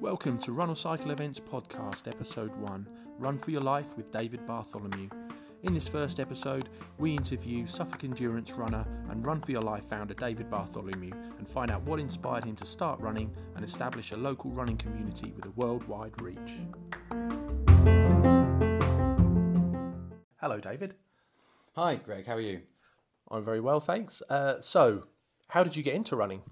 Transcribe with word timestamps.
Welcome 0.00 0.38
to 0.38 0.52
Run 0.52 0.70
or 0.70 0.74
Cycle 0.74 1.10
Events 1.10 1.38
Podcast, 1.38 2.08
Episode 2.08 2.56
1 2.56 2.88
Run 3.18 3.36
for 3.36 3.50
Your 3.50 3.60
Life 3.60 3.94
with 3.94 4.10
David 4.10 4.46
Bartholomew. 4.46 5.10
In 5.64 5.74
this 5.74 5.86
first 5.86 6.18
episode, 6.18 6.70
we 6.96 7.14
interview 7.14 7.66
Suffolk 7.66 8.04
Endurance 8.04 8.54
runner 8.54 8.86
and 9.10 9.26
Run 9.26 9.40
for 9.40 9.50
Your 9.52 9.60
Life 9.60 9.84
founder 9.84 10.14
David 10.14 10.48
Bartholomew 10.48 11.12
and 11.36 11.46
find 11.46 11.70
out 11.70 11.82
what 11.82 12.00
inspired 12.00 12.44
him 12.44 12.56
to 12.56 12.64
start 12.64 12.98
running 13.00 13.36
and 13.54 13.62
establish 13.62 14.12
a 14.12 14.16
local 14.16 14.50
running 14.50 14.78
community 14.78 15.34
with 15.36 15.44
a 15.44 15.50
worldwide 15.50 16.22
reach. 16.22 16.54
Hello, 20.40 20.58
David. 20.58 20.94
Hi, 21.76 21.96
Greg. 21.96 22.24
How 22.26 22.36
are 22.36 22.40
you? 22.40 22.62
I'm 23.30 23.42
very 23.42 23.60
well, 23.60 23.80
thanks. 23.80 24.22
Uh, 24.28 24.60
so, 24.60 25.04
how 25.48 25.62
did 25.62 25.76
you 25.76 25.82
get 25.82 25.94
into 25.94 26.16
running? 26.16 26.42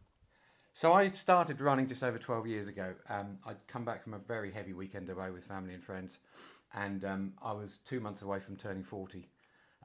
So 0.75 0.95
I 0.95 1.11
started 1.11 1.61
running 1.61 1.87
just 1.87 2.03
over 2.03 2.17
12 2.17 2.47
years 2.47 2.69
ago. 2.69 2.95
Um, 3.11 3.39
I'd 3.47 3.67
come 3.67 3.85
back 3.85 4.03
from 4.03 4.15
a 4.15 4.19
very 4.19 4.51
heavy 4.51 4.73
weekend 4.73 5.11
away 5.11 5.30
with 5.30 5.45
family 5.45 5.75
and 5.75 5.83
friends, 5.83 6.21
and 6.75 7.05
um, 7.05 7.33
I 7.43 7.53
was 7.53 7.77
two 7.77 8.01
months 8.01 8.23
away 8.23 8.41
from 8.41 8.57
turning 8.57 8.83
40. 8.83 9.29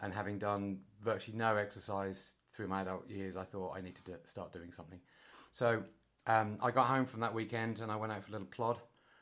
And 0.02 0.14
having 0.14 0.38
done 0.38 0.82
virtually 1.02 1.38
no 1.38 1.58
exercise 1.58 2.36
through 2.52 2.68
my 2.68 2.82
adult 2.82 3.10
years, 3.10 3.36
I 3.36 3.44
thought 3.44 3.76
I 3.76 3.82
needed 3.82 4.06
to 4.06 4.20
start 4.26 4.54
doing 4.54 4.72
something. 4.72 5.00
So 5.52 5.84
um, 6.28 6.58
I 6.62 6.72
got 6.72 6.86
home 6.86 7.06
from 7.06 7.22
that 7.22 7.34
weekend 7.34 7.80
and 7.80 7.92
I 7.92 7.96
went 7.96 8.12
out 8.12 8.24
for 8.24 8.30
a 8.30 8.34
little 8.34 8.48
plod 8.48 8.78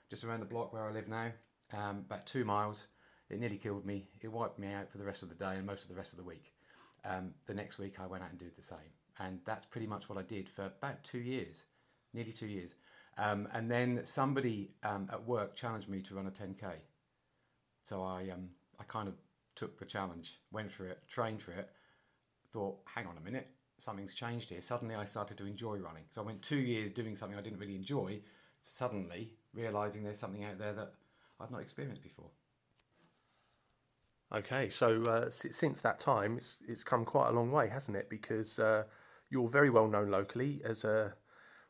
just 0.09 0.23
around 0.23 0.41
the 0.41 0.45
block 0.45 0.73
where 0.73 0.85
I 0.85 0.91
live 0.91 1.07
now, 1.07 1.31
um, 1.73 2.03
about 2.05 2.25
two 2.25 2.43
miles. 2.43 2.87
It 3.29 3.39
nearly 3.39 3.57
killed 3.57 3.85
me. 3.85 4.09
It 4.21 4.31
wiped 4.31 4.59
me 4.59 4.71
out 4.71 4.91
for 4.91 4.97
the 4.97 5.05
rest 5.05 5.23
of 5.23 5.29
the 5.29 5.35
day 5.35 5.55
and 5.55 5.65
most 5.65 5.83
of 5.83 5.89
the 5.89 5.95
rest 5.95 6.13
of 6.13 6.19
the 6.19 6.25
week. 6.25 6.54
Um, 7.05 7.33
the 7.45 7.53
next 7.53 7.77
week, 7.77 7.99
I 7.99 8.07
went 8.07 8.23
out 8.23 8.31
and 8.31 8.39
did 8.39 8.55
the 8.55 8.63
same 8.63 8.95
and 9.19 9.39
that's 9.45 9.65
pretty 9.65 9.87
much 9.87 10.09
what 10.09 10.17
I 10.17 10.23
did 10.23 10.49
for 10.49 10.65
about 10.65 11.03
two 11.03 11.19
years, 11.19 11.63
nearly 12.13 12.31
two 12.31 12.47
years. 12.47 12.75
Um, 13.17 13.47
and 13.53 13.71
then 13.71 14.01
somebody 14.05 14.71
um, 14.83 15.07
at 15.11 15.25
work 15.25 15.55
challenged 15.55 15.87
me 15.87 16.01
to 16.01 16.15
run 16.15 16.27
a 16.27 16.31
10k. 16.31 16.65
So 17.83 18.03
I, 18.03 18.29
um, 18.29 18.49
I 18.79 18.83
kind 18.83 19.07
of 19.07 19.13
took 19.55 19.77
the 19.77 19.85
challenge, 19.85 20.39
went 20.51 20.71
for 20.71 20.87
it, 20.87 20.99
trained 21.07 21.41
for 21.41 21.51
it, 21.51 21.69
thought, 22.51 22.79
hang 22.93 23.07
on 23.07 23.15
a 23.17 23.21
minute, 23.23 23.47
something's 23.77 24.13
changed 24.13 24.49
here. 24.49 24.61
Suddenly 24.61 24.95
I 24.95 25.05
started 25.05 25.37
to 25.37 25.45
enjoy 25.45 25.77
running. 25.77 26.03
So 26.09 26.21
I 26.21 26.25
went 26.25 26.41
two 26.41 26.57
years 26.57 26.91
doing 26.91 27.15
something 27.15 27.37
I 27.37 27.41
didn't 27.41 27.59
really 27.59 27.75
enjoy, 27.75 28.19
suddenly 28.59 29.31
realizing 29.53 30.03
there's 30.03 30.19
something 30.19 30.43
out 30.43 30.57
there 30.57 30.73
that 30.73 30.93
I'd 31.39 31.51
not 31.51 31.61
experienced 31.61 32.03
before. 32.03 32.31
Okay, 34.35 34.67
so 34.67 35.03
uh, 35.03 35.29
since 35.29 35.79
that 35.81 35.97
time, 35.97 36.35
it's, 36.35 36.61
it's 36.67 36.83
come 36.83 37.05
quite 37.05 37.29
a 37.29 37.31
long 37.31 37.51
way, 37.51 37.69
hasn't 37.69 37.95
it? 37.95 38.09
Because 38.09 38.59
uh, 38.59 38.83
you're 39.29 39.47
very 39.47 39.69
well 39.69 39.87
known 39.87 40.11
locally 40.11 40.61
as 40.65 40.83
a 40.83 41.13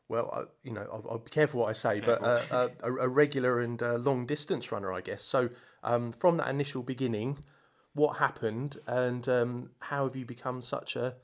well, 0.08 0.30
uh, 0.32 0.44
you 0.62 0.72
know, 0.72 0.86
I'll, 0.92 1.04
I'll, 1.10 1.18
be 1.18 1.30
careful 1.30 1.60
what 1.60 1.68
I 1.68 1.72
say, 1.72 2.00
but 2.00 2.22
uh, 2.22 2.68
a, 2.80 2.92
a, 2.92 3.08
regular 3.08 3.60
and 3.60 3.82
uh, 3.82 3.96
long 3.96 4.24
distance 4.24 4.70
runner, 4.70 4.92
I 4.92 5.00
guess. 5.00 5.22
So, 5.22 5.48
um, 5.82 6.12
from 6.12 6.36
that 6.36 6.48
initial 6.48 6.84
beginning, 6.84 7.38
what 7.92 8.18
happened, 8.18 8.76
and 8.86 9.28
um, 9.28 9.70
how 9.80 10.04
have 10.04 10.14
you 10.14 10.24
become 10.24 10.60
such 10.60 10.94
a, 10.94 11.16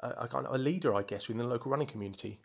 a, 0.00 0.08
a 0.08 0.28
kind 0.28 0.46
of 0.46 0.54
a 0.54 0.58
leader, 0.58 0.94
I 0.94 1.02
guess, 1.02 1.28
within 1.28 1.38
the 1.38 1.48
local 1.48 1.70
running 1.70 1.86
community? 1.86 2.40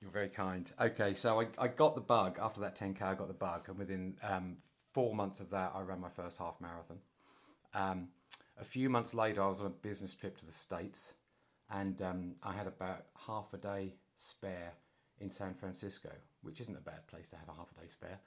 You're 0.00 0.12
very 0.12 0.28
kind. 0.28 0.70
Okay, 0.80 1.14
so 1.14 1.40
I, 1.40 1.46
I 1.58 1.68
got 1.68 1.96
the 1.96 2.00
bug 2.00 2.38
after 2.40 2.60
that 2.60 2.76
10k. 2.76 3.02
I 3.02 3.14
got 3.14 3.26
the 3.26 3.34
bug, 3.34 3.62
and 3.68 3.78
within 3.78 4.14
um, 4.22 4.58
four 4.92 5.14
months 5.14 5.40
of 5.40 5.50
that, 5.50 5.72
I 5.74 5.80
ran 5.80 6.00
my 6.00 6.10
first 6.10 6.38
half 6.38 6.60
marathon. 6.60 6.98
Um, 7.74 8.08
a 8.58 8.64
few 8.64 8.88
months 8.88 9.14
later, 9.14 9.42
I 9.42 9.48
was 9.48 9.60
on 9.60 9.66
a 9.66 9.70
business 9.70 10.14
trip 10.14 10.38
to 10.38 10.46
the 10.46 10.52
States 10.52 11.14
and 11.70 12.00
um, 12.02 12.36
I 12.44 12.52
had 12.52 12.66
about 12.66 13.06
half 13.26 13.52
a 13.52 13.58
day 13.58 13.94
spare 14.16 14.74
in 15.18 15.30
San 15.30 15.54
Francisco, 15.54 16.10
which 16.42 16.60
isn't 16.60 16.76
a 16.76 16.80
bad 16.80 17.06
place 17.08 17.28
to 17.30 17.36
have 17.36 17.48
a 17.48 17.56
half 17.56 17.72
a 17.76 17.80
day 17.80 17.88
spare. 17.88 18.20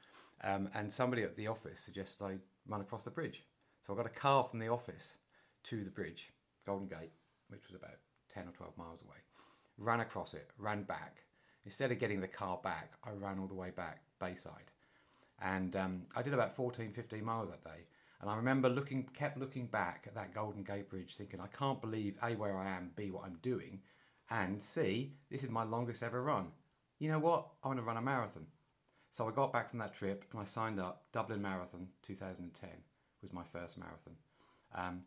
Um, 0.44 0.70
and 0.73 0.92
somebody 0.92 1.24
at 1.24 1.35
the 1.35 1.47
office 1.47 1.80
suggested 1.80 2.24
I 2.24 2.38
run 2.68 2.81
across 2.81 3.03
the 3.03 3.12
bridge. 3.12 3.44
So 3.81 3.94
I 3.94 3.97
got 3.97 4.06
a 4.06 4.09
car 4.09 4.44
from 4.44 4.59
the 4.59 4.68
office 4.68 5.18
to 5.66 5.84
the 5.84 5.91
bridge, 5.91 6.34
Golden 6.66 6.88
Gate, 6.88 7.12
which 7.50 7.68
was 7.68 7.75
about 7.75 7.97
10 8.29 8.47
or 8.47 8.52
12 8.52 8.78
miles 8.78 9.03
away. 9.03 9.18
Ran 9.78 10.00
across 10.00 10.34
it, 10.34 10.50
ran 10.58 10.84
back. 10.84 11.24
Instead 11.66 11.91
of 11.91 12.00
getting 12.00 12.22
the 12.22 12.28
car 12.28 12.59
back, 12.64 12.94
I 13.03 13.12
ran 13.12 13.40
all 13.40 13.47
the 13.47 13.53
way 13.53 13.72
back 13.72 14.02
Bayside. 14.19 14.72
And 15.41 15.75
um, 15.75 16.02
I 16.16 16.22
did 16.22 16.34
about 16.34 16.56
14, 16.56 16.91
15 16.91 17.24
miles 17.24 17.50
that 17.52 17.64
day. 17.64 17.85
And 18.19 18.29
I 18.29 18.35
remember 18.35 18.69
looking, 18.69 19.03
kept 19.13 19.38
looking 19.38 19.67
back 19.67 20.05
at 20.07 20.16
that 20.16 20.33
Golden 20.33 20.63
Gate 20.63 20.89
Bridge, 20.89 21.16
thinking, 21.16 21.39
I 21.39 21.47
can't 21.47 21.81
believe 21.81 22.17
A, 22.23 22.35
where 22.35 22.57
I 22.57 22.69
am, 22.69 22.91
B, 22.95 23.11
what 23.11 23.25
I'm 23.25 23.38
doing, 23.41 23.81
and 24.29 24.61
C, 24.61 25.13
this 25.29 25.44
is 25.44 25.50
my 25.50 25.63
longest 25.63 26.03
ever 26.03 26.22
run. 26.22 26.47
You 27.00 27.09
know 27.09 27.19
what? 27.19 27.47
I 27.63 27.67
want 27.67 27.79
to 27.79 27.83
run 27.83 27.97
a 27.97 28.01
marathon. 28.01 28.47
So 29.11 29.28
I 29.28 29.31
got 29.31 29.53
back 29.53 29.69
from 29.69 29.79
that 29.79 29.94
trip 29.94 30.25
and 30.31 30.41
I 30.41 30.45
signed 30.45 30.79
up. 30.79 31.03
Dublin 31.11 31.41
Marathon 31.41 31.88
2010 32.03 32.69
was 33.22 33.33
my 33.33 33.44
first 33.44 33.78
marathon. 33.78 34.16
Um, 34.75 35.03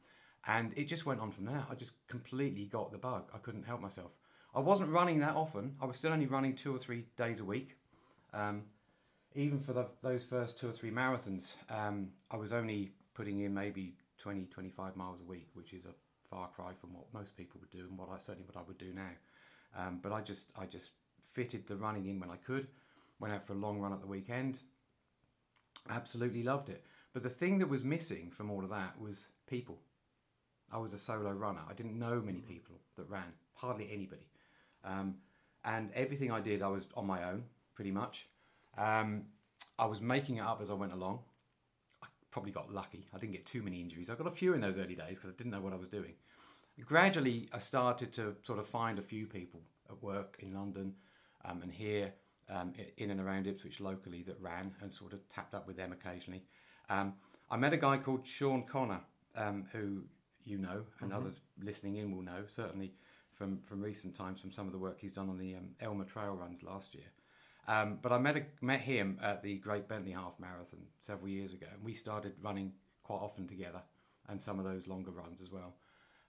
and 0.46 0.72
it 0.76 0.88
just 0.88 1.04
went 1.04 1.20
on 1.20 1.30
from 1.30 1.44
there. 1.44 1.64
I 1.70 1.74
just 1.74 1.92
completely 2.08 2.64
got 2.64 2.92
the 2.92 2.98
bug. 2.98 3.30
I 3.34 3.38
couldn't 3.38 3.64
help 3.64 3.80
myself. 3.80 4.16
I 4.54 4.60
wasn't 4.60 4.90
running 4.90 5.20
that 5.20 5.36
often. 5.36 5.76
I 5.80 5.84
was 5.84 5.96
still 5.96 6.12
only 6.12 6.26
running 6.26 6.54
two 6.54 6.74
or 6.74 6.78
three 6.78 7.04
days 7.16 7.40
a 7.40 7.44
week. 7.44 7.76
Um, 8.32 8.64
even 9.34 9.58
for 9.58 9.72
the, 9.72 9.86
those 10.02 10.24
first 10.24 10.58
two 10.58 10.68
or 10.68 10.72
three 10.72 10.90
marathons, 10.90 11.54
um, 11.68 12.08
I 12.30 12.36
was 12.36 12.52
only 12.52 12.92
putting 13.20 13.40
in 13.40 13.52
maybe 13.52 13.92
20, 14.16 14.46
25 14.46 14.96
miles 14.96 15.20
a 15.20 15.24
week, 15.24 15.48
which 15.52 15.74
is 15.74 15.84
a 15.84 15.90
far 16.30 16.48
cry 16.48 16.72
from 16.72 16.94
what 16.94 17.04
most 17.12 17.36
people 17.36 17.60
would 17.60 17.68
do 17.68 17.80
and 17.80 17.98
what 17.98 18.08
I 18.08 18.16
certainly 18.16 18.46
what 18.50 18.56
I 18.56 18.66
would 18.66 18.78
do 18.78 18.94
now. 18.94 19.10
Um, 19.76 20.00
but 20.02 20.10
I 20.10 20.22
just 20.22 20.50
I 20.58 20.64
just 20.64 20.92
fitted 21.20 21.66
the 21.66 21.76
running 21.76 22.06
in 22.06 22.18
when 22.18 22.30
I 22.30 22.36
could. 22.36 22.68
Went 23.18 23.34
out 23.34 23.44
for 23.44 23.52
a 23.52 23.56
long 23.56 23.78
run 23.78 23.92
at 23.92 24.00
the 24.00 24.06
weekend. 24.06 24.60
Absolutely 25.90 26.42
loved 26.42 26.70
it. 26.70 26.82
But 27.12 27.22
the 27.22 27.28
thing 27.28 27.58
that 27.58 27.68
was 27.68 27.84
missing 27.84 28.30
from 28.30 28.50
all 28.50 28.64
of 28.64 28.70
that 28.70 28.98
was 28.98 29.28
people. 29.46 29.80
I 30.72 30.78
was 30.78 30.94
a 30.94 30.98
solo 30.98 31.30
runner. 31.30 31.60
I 31.68 31.74
didn't 31.74 31.98
know 31.98 32.22
many 32.22 32.40
people 32.40 32.76
that 32.96 33.10
ran, 33.10 33.34
hardly 33.56 33.86
anybody. 33.92 34.30
Um, 34.82 35.16
and 35.62 35.90
everything 35.92 36.32
I 36.32 36.40
did, 36.40 36.62
I 36.62 36.68
was 36.68 36.88
on 36.96 37.06
my 37.06 37.22
own, 37.24 37.44
pretty 37.74 37.90
much. 37.90 38.28
Um, 38.78 39.24
I 39.78 39.84
was 39.84 40.00
making 40.00 40.38
it 40.38 40.46
up 40.46 40.62
as 40.62 40.70
I 40.70 40.74
went 40.74 40.94
along 40.94 41.18
probably 42.30 42.52
got 42.52 42.72
lucky. 42.72 43.06
I 43.14 43.18
didn't 43.18 43.32
get 43.32 43.46
too 43.46 43.62
many 43.62 43.80
injuries. 43.80 44.10
I 44.10 44.14
got 44.14 44.26
a 44.26 44.30
few 44.32 44.54
in 44.54 44.60
those 44.60 44.78
early 44.78 44.94
days 44.94 45.18
because 45.18 45.30
I 45.30 45.36
didn't 45.36 45.52
know 45.52 45.60
what 45.60 45.72
I 45.72 45.76
was 45.76 45.88
doing. 45.88 46.14
Gradually, 46.84 47.48
I 47.52 47.58
started 47.58 48.12
to 48.14 48.36
sort 48.42 48.58
of 48.58 48.66
find 48.66 48.98
a 48.98 49.02
few 49.02 49.26
people 49.26 49.60
at 49.88 50.02
work 50.02 50.36
in 50.38 50.54
London 50.54 50.94
um, 51.44 51.62
and 51.62 51.72
here 51.72 52.14
um, 52.48 52.72
in 52.96 53.10
and 53.10 53.20
around 53.20 53.46
Ipswich 53.46 53.80
locally 53.80 54.22
that 54.22 54.40
ran 54.40 54.72
and 54.80 54.92
sort 54.92 55.12
of 55.12 55.28
tapped 55.28 55.54
up 55.54 55.66
with 55.66 55.76
them 55.76 55.92
occasionally. 55.92 56.42
Um, 56.88 57.14
I 57.50 57.56
met 57.56 57.72
a 57.72 57.76
guy 57.76 57.98
called 57.98 58.26
Sean 58.26 58.64
Connor, 58.64 59.00
um, 59.36 59.66
who 59.72 60.04
you 60.44 60.58
know 60.58 60.84
and 61.00 61.10
mm-hmm. 61.10 61.20
others 61.20 61.40
listening 61.62 61.96
in 61.96 62.14
will 62.14 62.22
know, 62.22 62.44
certainly 62.46 62.92
from, 63.30 63.60
from 63.62 63.80
recent 63.82 64.14
times, 64.14 64.40
from 64.40 64.50
some 64.50 64.66
of 64.66 64.72
the 64.72 64.78
work 64.78 64.98
he's 65.00 65.14
done 65.14 65.28
on 65.28 65.38
the 65.38 65.54
um, 65.54 65.70
Elmer 65.80 66.04
Trail 66.04 66.34
runs 66.34 66.62
last 66.62 66.94
year. 66.94 67.04
Um, 67.70 67.98
but 68.02 68.10
I 68.10 68.18
met 68.18 68.36
a, 68.36 68.42
met 68.60 68.80
him 68.80 69.18
at 69.22 69.44
the 69.44 69.56
Great 69.58 69.86
Bentley 69.86 70.10
Half 70.10 70.40
Marathon 70.40 70.80
several 70.98 71.28
years 71.28 71.52
ago, 71.52 71.68
and 71.72 71.84
we 71.84 71.94
started 71.94 72.32
running 72.42 72.72
quite 73.04 73.20
often 73.20 73.46
together, 73.46 73.80
and 74.28 74.42
some 74.42 74.58
of 74.58 74.64
those 74.64 74.88
longer 74.88 75.12
runs 75.12 75.40
as 75.40 75.52
well. 75.52 75.76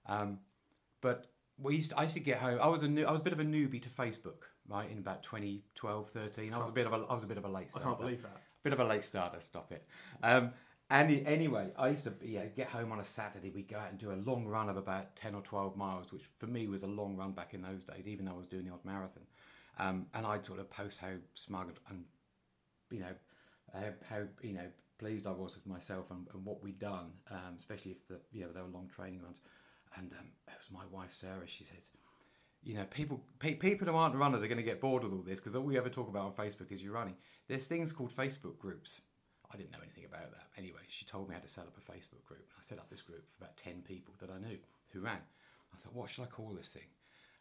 Um, 0.06 0.38
but 1.02 1.32
we 1.58 1.76
used 1.76 1.90
to, 1.90 1.98
I 1.98 2.04
used 2.04 2.14
to 2.14 2.20
get 2.20 2.38
home. 2.38 2.60
I 2.62 2.68
was 2.68 2.84
a 2.84 2.88
new, 2.88 3.06
I 3.06 3.12
was 3.12 3.22
a 3.22 3.24
bit 3.24 3.34
of 3.34 3.40
a 3.40 3.44
newbie 3.44 3.82
to 3.82 3.90
Facebook, 3.90 4.44
right? 4.70 4.88
In 4.92 5.00
about 5.00 5.24
2012, 5.24 6.10
13. 6.12 6.54
I 6.54 6.60
was 6.60 6.70
a 6.70 6.72
bit 6.72 6.86
of 6.86 6.94
a 6.94 6.98
I 7.10 7.14
was 7.16 7.24
a 7.24 7.28
bit 7.28 7.40
of 7.40 7.46
a 7.46 7.50
late 7.50 7.72
starter. 7.72 7.88
I 7.88 7.92
can't 7.92 8.00
believe 8.00 8.22
that. 8.22 8.38
Bit 8.62 8.74
of 8.74 8.80
a 8.80 8.86
late 8.86 9.04
starter. 9.04 9.40
Stop 9.40 9.72
it. 9.72 9.84
Um, 10.22 10.52
and 10.92 11.26
anyway, 11.26 11.72
I 11.76 11.88
used 11.88 12.04
to 12.04 12.14
yeah, 12.22 12.46
get 12.56 12.68
home 12.68 12.92
on 12.92 13.00
a 13.00 13.06
Saturday. 13.06 13.50
We'd 13.50 13.68
go 13.68 13.78
out 13.78 13.90
and 13.90 13.98
do 13.98 14.12
a 14.12 14.20
long 14.30 14.46
run 14.46 14.70
of 14.70 14.78
about 14.78 15.16
10 15.16 15.34
or 15.34 15.42
12 15.42 15.76
miles, 15.76 16.14
which 16.14 16.24
for 16.38 16.46
me 16.46 16.68
was 16.68 16.84
a 16.84 16.88
long 16.88 17.16
run 17.16 17.32
back 17.32 17.56
in 17.56 17.64
those 17.64 17.84
days, 17.84 18.08
even 18.08 18.26
though 18.26 18.34
I 18.34 18.38
was 18.38 18.46
doing 18.46 18.66
the 18.66 18.74
odd 18.74 18.86
marathon. 18.86 19.24
Um, 19.80 20.08
and 20.14 20.26
I'd 20.26 20.46
sort 20.46 20.60
of 20.60 20.70
post 20.70 21.00
how 21.00 21.14
smug 21.34 21.74
and 21.90 22.06
you 22.92 23.00
know 23.00 23.16
how, 24.10 24.24
you 24.42 24.54
know 24.54 24.68
pleased 25.00 25.26
I 25.26 25.32
was 25.32 25.56
with 25.56 25.66
myself 25.66 26.12
and, 26.12 26.28
and 26.34 26.46
what 26.46 26.62
we'd 26.62 26.78
done, 26.78 27.14
um, 27.32 27.56
especially 27.58 27.92
if 27.92 28.06
the 28.08 28.20
you 28.32 28.42
know 28.42 28.52
they 28.52 28.62
were 28.62 28.68
long 28.68 28.88
training 28.88 29.22
runs. 29.22 29.42
And 29.98 30.12
um, 30.14 30.28
it 30.48 30.54
was 30.58 30.72
my 30.72 30.86
wife 30.96 31.12
Sarah. 31.12 31.48
She 31.48 31.64
said, 31.64 31.80
you 32.64 32.76
know, 32.76 32.86
people 32.86 33.22
pe- 33.40 33.56
people 33.56 33.88
who 33.88 33.96
aren't 33.96 34.16
runners 34.16 34.44
are 34.44 34.48
going 34.48 34.58
to 34.58 34.64
get 34.64 34.80
bored 34.80 35.04
with 35.04 35.14
all 35.14 35.22
this 35.22 35.40
because 35.40 35.56
all 35.56 35.64
we 35.64 35.78
ever 35.78 35.90
talk 35.90 36.08
about 36.08 36.26
on 36.26 36.34
Facebook 36.34 36.72
is 36.72 36.84
you 36.84 36.92
running. 36.92 37.16
There's 37.48 37.68
things 37.68 37.92
called 37.92 38.16
Facebook 38.16 38.58
groups. 38.60 39.02
I 39.52 39.58
didn't 39.58 39.72
know 39.72 39.80
anything 39.84 40.06
about 40.06 40.32
that. 40.32 40.48
Anyway, 40.58 40.82
she 40.88 41.04
told 41.04 41.28
me 41.28 41.36
how 41.36 41.42
to 41.42 41.48
set 41.48 41.66
up 41.66 41.76
a 41.76 41.92
Facebook 41.92 42.24
group. 42.24 42.48
I 42.58 42.62
set 42.62 42.78
up 42.78 42.90
this 42.90 43.02
group 43.02 43.28
for 43.30 43.44
about 43.44 43.58
ten 43.58 43.82
people 43.82 44.14
that 44.20 44.30
I 44.30 44.40
knew 44.40 44.60
who 44.94 45.02
ran. 45.02 45.20
I 45.74 45.78
thought, 45.78 45.96
what 45.96 46.10
should 46.10 46.24
I 46.24 46.28
call 46.28 46.54
this 46.54 46.72
thing? 46.72 46.88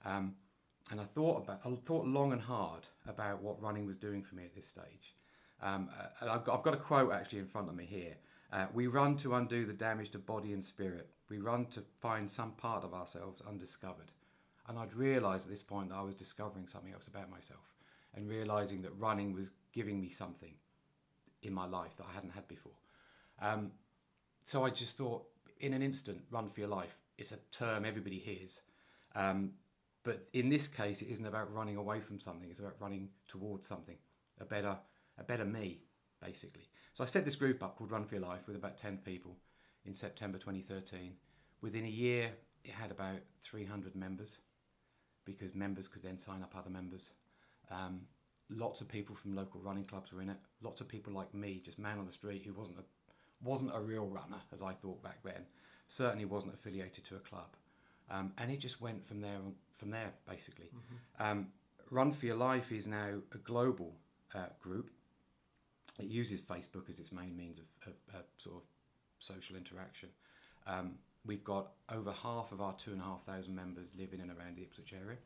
Um, 0.05 0.35
and 0.91 1.01
I 1.01 1.05
thought 1.05 1.45
about, 1.45 1.61
I 1.65 1.71
thought 1.77 2.07
long 2.07 2.33
and 2.33 2.43
hard 2.43 2.89
about 3.07 3.43
what 3.43 3.63
running 3.63 3.87
was 3.87 3.97
doing 3.97 4.23
for 4.23 4.35
me 4.35 4.45
at 4.45 4.55
this 4.55 4.67
stage. 4.67 5.15
Um, 5.63 5.89
uh, 5.99 6.07
and 6.21 6.31
I've 6.31 6.45
got, 6.45 6.59
I've 6.59 6.65
got 6.65 6.75
a 6.75 6.79
quote 6.79 7.13
actually 7.13 7.39
in 7.39 7.47
front 7.47 7.69
of 7.69 7.77
me 7.77 7.85
here. 7.85 8.17
Uh, 8.53 8.67
we 8.75 8.87
run 8.87 9.17
to 9.19 9.35
undo 9.35 9.65
the 9.65 9.73
damage 9.73 10.11
to 10.11 10.19
body 10.19 10.53
and 10.53 10.65
spirit. 10.65 11.09
We 11.29 11.39
run 11.39 11.67
to 11.67 11.83
find 12.01 12.29
some 12.29 12.53
part 12.53 12.83
of 12.83 12.93
ourselves 12.93 13.41
undiscovered. 13.47 14.11
And 14.67 14.79
I'd 14.79 14.95
realised 14.95 15.47
at 15.47 15.51
this 15.51 15.63
point 15.63 15.91
that 15.91 15.97
I 15.97 16.03
was 16.03 16.15
discovering 16.15 16.67
something 16.67 16.93
else 16.93 17.07
about 17.07 17.31
myself 17.31 17.75
and 18.15 18.29
realising 18.29 18.83
that 18.83 18.91
running 18.99 19.33
was 19.33 19.53
giving 19.73 20.01
me 20.01 20.11
something 20.11 20.55
in 21.43 21.53
my 21.53 21.67
life 21.67 21.97
that 21.97 22.07
I 22.11 22.15
hadn't 22.15 22.31
had 22.31 22.49
before. 22.49 22.73
Um, 23.41 23.73
so 24.43 24.65
I 24.65 24.71
just 24.71 24.99
thought, 24.99 25.25
in 25.61 25.73
an 25.73 25.83
instant, 25.83 26.23
run 26.31 26.49
for 26.49 26.61
your 26.61 26.69
life. 26.69 26.97
It's 27.17 27.33
a 27.33 27.39
term 27.53 27.85
everybody 27.85 28.19
hears. 28.19 28.63
Um, 29.15 29.53
but 30.03 30.29
in 30.33 30.49
this 30.49 30.67
case, 30.67 31.03
it 31.03 31.09
isn't 31.09 31.27
about 31.27 31.53
running 31.53 31.77
away 31.77 32.01
from 32.01 32.21
something. 32.21 32.51
It's 32.51 32.61
about 32.61 32.77
running 32.81 33.11
towards 33.29 33.67
something, 33.67 33.97
a 34.41 34.45
better, 34.45 34.79
a 35.19 35.25
better 35.25 35.45
me, 35.45 35.81
basically. 36.23 36.69
So 36.95 37.05
I 37.05 37.07
set 37.07 37.25
this 37.25 37.37
group 37.37 37.63
up 37.63 37.77
called 37.77 37.91
Run 37.91 38.05
for 38.05 38.15
Your 38.15 38.27
Life 38.27 38.47
with 38.47 38.57
about 38.57 38.79
10 38.79 38.99
people 38.99 39.37
in 39.85 39.95
September 39.95 40.39
2013. 40.39 41.15
Within 41.61 41.85
a 41.85 41.89
year, 41.89 42.31
it 42.65 42.73
had 42.73 42.91
about 42.91 43.21
300 43.43 43.95
members 43.95 44.39
because 45.25 45.55
members 45.55 45.89
could 45.89 46.03
then 46.03 46.19
sign 46.19 46.43
up 46.43 46.55
other 46.57 46.71
members. 46.71 47.11
Um, 47.71 48.03
lots 48.49 48.81
of 48.81 48.89
people 48.89 49.15
from 49.15 49.35
local 49.35 49.61
running 49.61 49.85
clubs 49.85 50.13
were 50.13 50.23
in 50.23 50.31
it. 50.31 50.37
Lots 50.63 50.81
of 50.81 50.89
people 50.89 51.13
like 51.13 51.33
me, 51.35 51.61
just 51.65 51.79
man 51.79 51.99
on 51.99 52.07
the 52.07 52.13
street 52.13 52.43
who 52.47 52.53
wasn't 52.53 52.79
a 52.79 52.85
wasn't 53.43 53.75
a 53.75 53.81
real 53.81 54.07
runner 54.07 54.43
as 54.53 54.63
I 54.63 54.73
thought 54.73 55.03
back 55.03 55.23
then. 55.25 55.47
Certainly 55.89 56.27
wasn't 56.27 56.55
affiliated 56.55 57.05
to 57.05 57.17
a 57.17 57.21
club, 57.21 57.57
um, 58.11 58.33
and 58.39 58.51
it 58.51 58.59
just 58.59 58.81
went 58.81 59.05
from 59.05 59.21
there 59.21 59.39
from 59.73 59.91
there 59.91 60.13
basically. 60.29 60.67
Mm-hmm. 60.67 61.23
Um, 61.23 61.47
Run 61.91 62.13
for 62.13 62.27
Your 62.27 62.37
Life 62.37 62.71
is 62.71 62.87
now 62.87 63.21
a 63.33 63.39
global 63.39 63.97
uh, 64.35 64.47
group. 64.61 64.91
It 65.99 66.07
uses 66.07 66.41
Facebook 66.41 66.89
as 66.89 67.01
its 67.01 67.13
main 67.13 67.37
means 67.37 67.59
of, 67.59 67.65
of, 67.87 67.95
of 68.15 68.25
sort 68.39 68.57
of 68.57 68.63
social 69.19 69.57
interaction. 69.57 70.11
Um, 70.67 70.97
we've 71.27 71.45
got 71.45 71.73
over 71.93 72.13
half 72.13 72.53
of 72.53 72.61
our 72.61 72.75
two 72.75 72.93
and 72.93 73.01
a 73.01 73.05
half 73.05 73.23
thousand 73.25 73.55
members 73.57 73.89
living 73.99 74.21
in 74.21 74.31
around 74.31 74.57
the 74.57 74.63
Ipswich 74.63 74.93
area. 74.93 75.19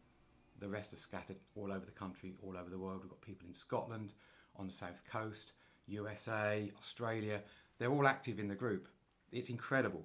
The 0.59 0.69
rest 0.69 0.93
are 0.93 0.97
scattered 0.97 1.37
all 1.57 1.71
over 1.71 1.85
the 1.85 1.93
country, 1.93 2.33
all 2.43 2.57
over 2.57 2.71
the 2.71 2.79
world. 2.79 3.01
We've 3.03 3.11
got 3.11 3.21
people 3.21 3.47
in 3.47 3.55
Scotland, 3.55 4.15
on 4.57 4.67
the 4.67 4.73
south 4.73 5.03
coast, 5.11 5.53
USA, 5.87 6.71
Australia. 6.79 7.43
They're 7.79 7.91
all 7.91 8.07
active 8.07 8.39
in 8.39 8.49
the 8.49 8.55
group. 8.55 8.89
It's 9.33 9.51
incredible. 9.51 10.05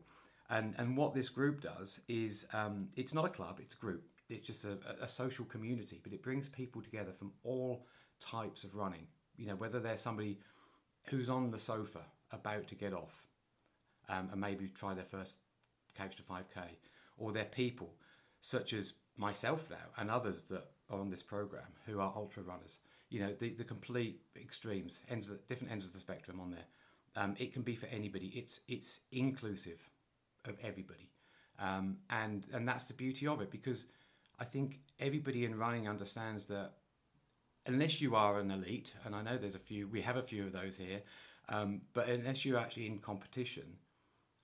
And, 0.49 0.73
and 0.77 0.97
what 0.97 1.13
this 1.13 1.29
group 1.29 1.61
does 1.61 2.01
is 2.07 2.47
um, 2.53 2.89
it's 2.97 3.13
not 3.13 3.25
a 3.25 3.29
club, 3.29 3.59
it's 3.61 3.75
a 3.75 3.77
group. 3.77 4.03
It's 4.29 4.45
just 4.45 4.65
a, 4.65 4.77
a 5.01 5.07
social 5.07 5.45
community, 5.45 5.99
but 6.03 6.13
it 6.13 6.23
brings 6.23 6.49
people 6.49 6.81
together 6.81 7.11
from 7.11 7.33
all 7.43 7.85
types 8.19 8.63
of 8.63 8.75
running. 8.75 9.07
You 9.37 9.47
know, 9.47 9.55
whether 9.55 9.79
they're 9.79 9.97
somebody 9.97 10.39
who's 11.07 11.29
on 11.29 11.51
the 11.51 11.57
sofa 11.57 12.01
about 12.31 12.67
to 12.67 12.75
get 12.75 12.93
off 12.93 13.25
um, 14.07 14.29
and 14.31 14.41
maybe 14.41 14.67
try 14.67 14.93
their 14.93 15.05
first 15.05 15.35
couch 15.97 16.15
to 16.17 16.23
5k, 16.23 16.63
or 17.17 17.31
they're 17.31 17.45
people 17.45 17.95
such 18.41 18.73
as 18.73 18.93
myself 19.17 19.69
now 19.69 19.77
and 19.97 20.09
others 20.09 20.43
that 20.43 20.65
are 20.89 20.99
on 20.99 21.09
this 21.09 21.23
program 21.23 21.73
who 21.85 21.99
are 21.99 22.13
ultra 22.15 22.43
runners. 22.43 22.79
You 23.09 23.21
know, 23.21 23.33
the, 23.33 23.49
the 23.49 23.63
complete 23.63 24.21
extremes, 24.39 25.01
ends 25.09 25.29
of, 25.29 25.45
different 25.47 25.71
ends 25.71 25.85
of 25.85 25.93
the 25.93 25.99
spectrum 25.99 26.39
on 26.39 26.51
there. 26.51 26.65
Um, 27.15 27.35
it 27.39 27.53
can 27.53 27.63
be 27.63 27.75
for 27.75 27.87
anybody. 27.87 28.27
It's 28.35 28.61
it's 28.67 29.01
inclusive 29.11 29.89
of 30.45 30.57
everybody, 30.61 31.11
um, 31.59 31.97
and 32.09 32.45
and 32.53 32.67
that's 32.67 32.85
the 32.85 32.93
beauty 32.93 33.27
of 33.27 33.41
it 33.41 33.51
because 33.51 33.87
I 34.39 34.45
think 34.45 34.79
everybody 34.99 35.45
in 35.45 35.57
running 35.57 35.87
understands 35.87 36.45
that 36.45 36.73
unless 37.65 38.01
you 38.01 38.15
are 38.15 38.39
an 38.39 38.51
elite, 38.51 38.93
and 39.05 39.15
I 39.15 39.21
know 39.21 39.37
there's 39.37 39.55
a 39.55 39.59
few, 39.59 39.87
we 39.87 40.01
have 40.01 40.17
a 40.17 40.23
few 40.23 40.45
of 40.45 40.53
those 40.53 40.77
here, 40.77 41.01
um, 41.49 41.81
but 41.93 42.07
unless 42.07 42.45
you're 42.45 42.59
actually 42.59 42.87
in 42.87 42.99
competition, 42.99 43.77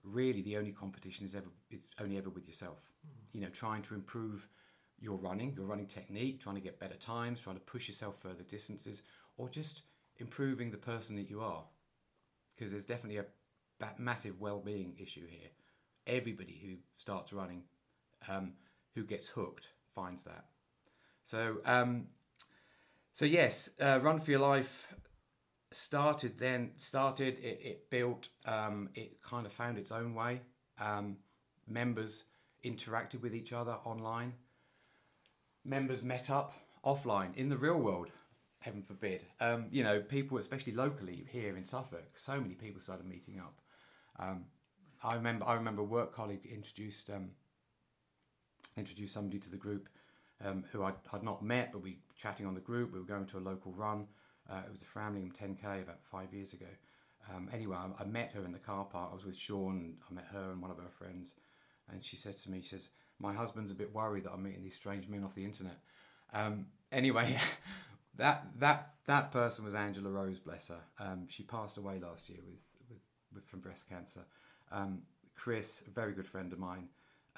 really 0.04 0.42
the 0.42 0.58
only 0.58 0.72
competition 0.72 1.26
is 1.26 1.36
ever 1.36 1.50
is 1.72 1.88
only 2.00 2.18
ever 2.18 2.30
with 2.30 2.48
yourself. 2.48 2.90
Mm. 3.06 3.36
You 3.36 3.42
know, 3.42 3.50
trying 3.50 3.82
to 3.84 3.96
improve 3.96 4.48
your 5.00 5.18
running, 5.18 5.54
your 5.56 5.66
running 5.66 5.88
technique, 5.88 6.40
trying 6.40 6.56
to 6.56 6.62
get 6.62 6.80
better 6.80 6.96
times, 6.96 7.42
trying 7.42 7.58
to 7.58 7.62
push 7.62 7.88
yourself 7.88 8.20
further 8.20 8.44
distances, 8.44 9.02
or 9.38 9.50
just 9.50 9.82
improving 10.18 10.72
the 10.72 10.78
person 10.78 11.16
that 11.18 11.30
you 11.30 11.42
are. 11.42 11.64
Because 12.56 12.72
there's 12.72 12.86
definitely 12.86 13.18
a 13.18 13.26
massive 13.98 14.40
well-being 14.40 14.96
issue 14.98 15.28
here. 15.28 15.50
Everybody 16.08 16.60
who 16.64 16.78
starts 16.98 17.34
running, 17.34 17.64
um, 18.28 18.54
who 18.94 19.04
gets 19.04 19.30
hooked, 19.30 19.68
finds 19.94 20.24
that. 20.26 20.46
So, 21.24 21.58
um, 21.66 22.08
so 23.12 23.26
yes, 23.26 23.72
uh, 23.82 24.00
Run 24.02 24.20
for 24.20 24.32
Your 24.32 24.42
Life 24.42 24.94
started 25.76 26.38
then 26.38 26.72
started 26.78 27.38
it, 27.40 27.60
it 27.62 27.90
built 27.90 28.30
um, 28.46 28.90
it 28.96 29.22
kind 29.22 29.46
of 29.46 29.52
found 29.52 29.78
its 29.78 29.92
own 29.92 30.14
way. 30.14 30.42
Um, 30.80 31.18
members 31.68 32.24
interacted 32.64 33.22
with 33.22 33.36
each 33.36 33.52
other 33.52 33.78
online. 33.84 34.34
Members 35.64 36.02
met 36.02 36.30
up 36.30 36.54
offline 36.84 37.36
in 37.36 37.50
the 37.50 37.58
real 37.58 37.80
world 37.80 38.10
heaven 38.60 38.82
forbid. 38.82 39.26
Um, 39.40 39.68
you 39.72 39.84
know 39.84 40.00
people 40.00 40.38
especially 40.38 40.74
locally 40.74 41.26
here 41.30 41.58
in 41.58 41.66
suffolk 41.66 42.18
so 42.18 42.40
many 42.40 42.56
people 42.56 42.80
started 42.80 43.06
meeting 43.06 43.40
up. 43.40 43.60
Um, 44.18 44.46
i 45.04 45.16
remember 45.16 45.46
i 45.48 45.54
remember 45.54 45.82
a 45.82 45.86
work 45.86 46.14
colleague 46.14 46.46
introduced 46.46 47.10
um, 47.10 47.32
introduced 48.78 49.14
somebody 49.14 49.40
to 49.40 49.50
the 49.50 49.58
group 49.58 49.88
um, 50.44 50.66
who 50.74 50.84
I'd, 50.84 51.24
not 51.24 51.44
met 51.44 51.72
but 51.72 51.82
we 51.82 51.92
were 51.92 52.16
chatting 52.18 52.46
on 52.46 52.56
the 52.56 52.60
group 52.60 52.92
we 52.92 53.00
were 53.00 53.06
going 53.06 53.26
to 53.28 53.38
a 53.38 53.40
local 53.40 53.72
run 53.72 54.08
uh, 54.50 54.62
it 54.66 54.70
was 54.70 54.80
the 54.80 54.86
Framlingham 54.86 55.34
10K 55.34 55.82
about 55.82 56.04
five 56.04 56.34
years 56.34 56.54
ago. 56.54 56.68
Um, 57.34 57.50
anyway, 57.52 57.78
I, 57.78 58.04
I, 58.04 58.06
met 58.06 58.32
her 58.34 58.46
in 58.46 58.52
the 58.52 58.60
car 58.60 58.86
park. 58.86 59.10
I 59.12 59.16
was 59.16 59.26
with 59.26 59.38
Sean, 59.38 59.96
I 60.10 60.14
met 60.14 60.28
her 60.32 60.52
and 60.52 60.62
one 60.62 60.70
of 60.70 60.78
her 60.78 60.90
friends. 60.90 61.34
And 61.92 62.04
she 62.04 62.16
said 62.16 62.38
to 62.40 62.52
me, 62.52 62.62
she 62.62 62.70
says, 62.70 62.90
my 63.20 63.34
husband's 63.34 63.72
a 63.72 63.76
bit 63.76 63.94
worried 63.94 64.26
that 64.26 64.34
I'm 64.34 64.44
meeting 64.44 64.62
these 64.62 64.76
strange 64.76 65.08
men 65.08 65.24
off 65.24 65.34
the 65.34 65.46
internet. 65.46 65.80
Um, 66.34 66.68
anyway, 66.92 67.40
that 68.16 68.48
that 68.60 68.94
that 69.06 69.32
person 69.32 69.66
was 69.66 69.74
Angela 69.74 70.10
Rose, 70.10 70.40
bless 70.40 70.68
her. 70.68 70.82
Um, 71.00 71.26
she 71.28 71.44
passed 71.44 71.78
away 71.78 72.00
last 72.00 72.30
year 72.30 72.40
with, 72.46 72.64
with, 72.90 73.00
with 73.34 73.46
from 73.46 73.62
breast 73.62 73.90
cancer. 73.90 74.22
Um, 74.72 75.04
Chris, 75.36 75.84
a 75.88 75.90
very 75.90 76.14
good 76.14 76.26
friend 76.26 76.54
of 76.54 76.60
mine, 76.60 76.90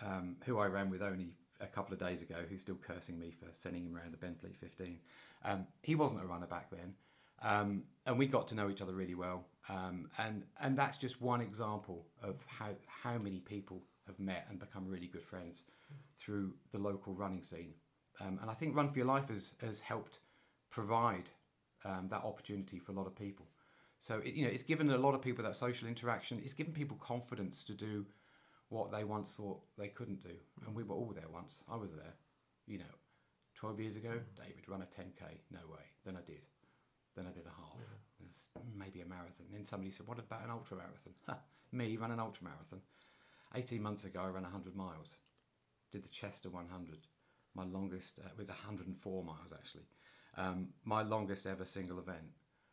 um, 0.06 0.38
who 0.46 0.60
I 0.60 0.68
ran 0.68 0.90
with 0.90 1.02
only 1.02 1.34
a 1.60 1.68
couple 1.68 1.94
of 1.94 2.00
days 2.00 2.22
ago, 2.22 2.36
who's 2.48 2.62
still 2.62 2.76
cursing 2.76 3.20
me 3.20 3.32
for 3.32 3.48
sending 3.52 3.86
him 3.86 3.96
around 3.96 4.14
the 4.14 4.26
Benfleet 4.26 4.56
15. 4.56 5.00
Um, 5.44 5.68
he 5.82 5.96
wasn't 5.96 6.24
a 6.24 6.26
runner 6.26 6.46
back 6.46 6.70
then, 6.70 6.94
um, 7.42 7.84
and 8.06 8.18
we 8.18 8.28
got 8.28 8.48
to 8.50 8.56
know 8.56 8.70
each 8.70 8.82
other 8.82 8.94
really 8.94 9.16
well. 9.16 9.46
Um, 9.70 10.10
and 10.18 10.44
and 10.62 10.78
that's 10.78 10.98
just 10.98 11.22
one 11.22 11.42
example 11.42 12.06
of 12.24 12.44
how 12.48 12.70
how 12.88 13.18
many 13.18 13.40
people 13.40 13.82
have 14.06 14.20
met 14.20 14.48
and 14.50 14.60
become 14.60 14.88
really 14.88 15.08
good 15.08 15.22
friends 15.22 15.66
through 16.16 16.54
the 16.72 16.78
local 16.78 17.14
running 17.14 17.42
scene. 17.42 17.74
Um, 18.22 18.40
and 18.42 18.50
I 18.50 18.54
think 18.54 18.76
Run 18.76 18.88
for 18.88 19.00
Your 19.00 19.08
Life 19.08 19.30
has 19.30 19.54
has 19.62 19.82
helped 19.82 20.20
provide 20.70 21.30
um, 21.86 22.08
that 22.10 22.24
opportunity 22.24 22.80
for 22.80 22.92
a 22.92 22.96
lot 22.96 23.08
of 23.08 23.16
people. 23.16 23.46
So 24.00 24.20
it, 24.24 24.34
you 24.34 24.46
know, 24.46 24.52
it's 24.52 24.64
given 24.64 24.90
a 24.90 24.98
lot 24.98 25.16
of 25.16 25.22
people 25.22 25.44
that 25.44 25.56
social 25.56 25.88
interaction. 25.88 26.42
It's 26.44 26.54
given 26.54 26.74
people 26.74 26.98
confidence 26.98 27.64
to 27.66 27.74
do 27.74 28.06
what 28.70 28.92
they 28.92 29.04
once 29.04 29.36
thought 29.36 29.62
they 29.78 29.88
couldn't 29.88 30.24
do. 30.24 30.36
And 30.66 30.76
we 30.76 30.84
were 30.84 30.96
all 30.96 31.14
there 31.14 31.30
once. 31.32 31.64
I 31.72 31.76
was 31.76 31.94
there. 31.94 32.14
You 32.68 32.80
know, 32.80 32.96
12 33.56 33.80
years 33.80 33.96
ago, 33.96 34.20
David, 34.36 34.68
run 34.68 34.82
a 34.82 34.86
10K. 34.86 35.24
No 35.52 35.60
way. 35.72 35.84
Then 36.06 36.16
I 36.18 36.22
did. 36.26 36.46
Then 37.16 37.26
I 37.26 37.32
did 37.32 37.46
a 37.46 37.50
half. 37.50 37.80
Yeah. 37.80 38.62
maybe 38.76 39.02
a 39.02 39.06
marathon. 39.06 39.48
Then 39.52 39.66
somebody 39.66 39.92
said, 39.92 40.08
What 40.08 40.20
about 40.20 40.44
an 40.44 40.52
ultra 40.52 40.78
marathon? 40.78 41.14
Me, 41.72 41.98
run 41.98 42.12
an 42.12 42.20
ultra 42.20 42.44
marathon. 42.44 42.82
18 43.56 43.82
months 43.82 44.04
ago, 44.06 44.22
I 44.24 44.28
ran 44.28 44.44
100 44.44 44.76
miles. 44.76 45.18
Did 45.92 46.04
the 46.04 46.10
Chester 46.10 46.50
100. 46.50 47.00
My 47.56 47.64
longest 47.64 48.20
uh, 48.24 48.30
was 48.38 48.50
104 48.50 49.24
miles 49.24 49.54
actually. 49.54 49.88
Um, 50.38 50.70
my 50.84 51.02
longest 51.02 51.48
ever 51.48 51.66
single 51.66 51.98
event. 52.00 52.30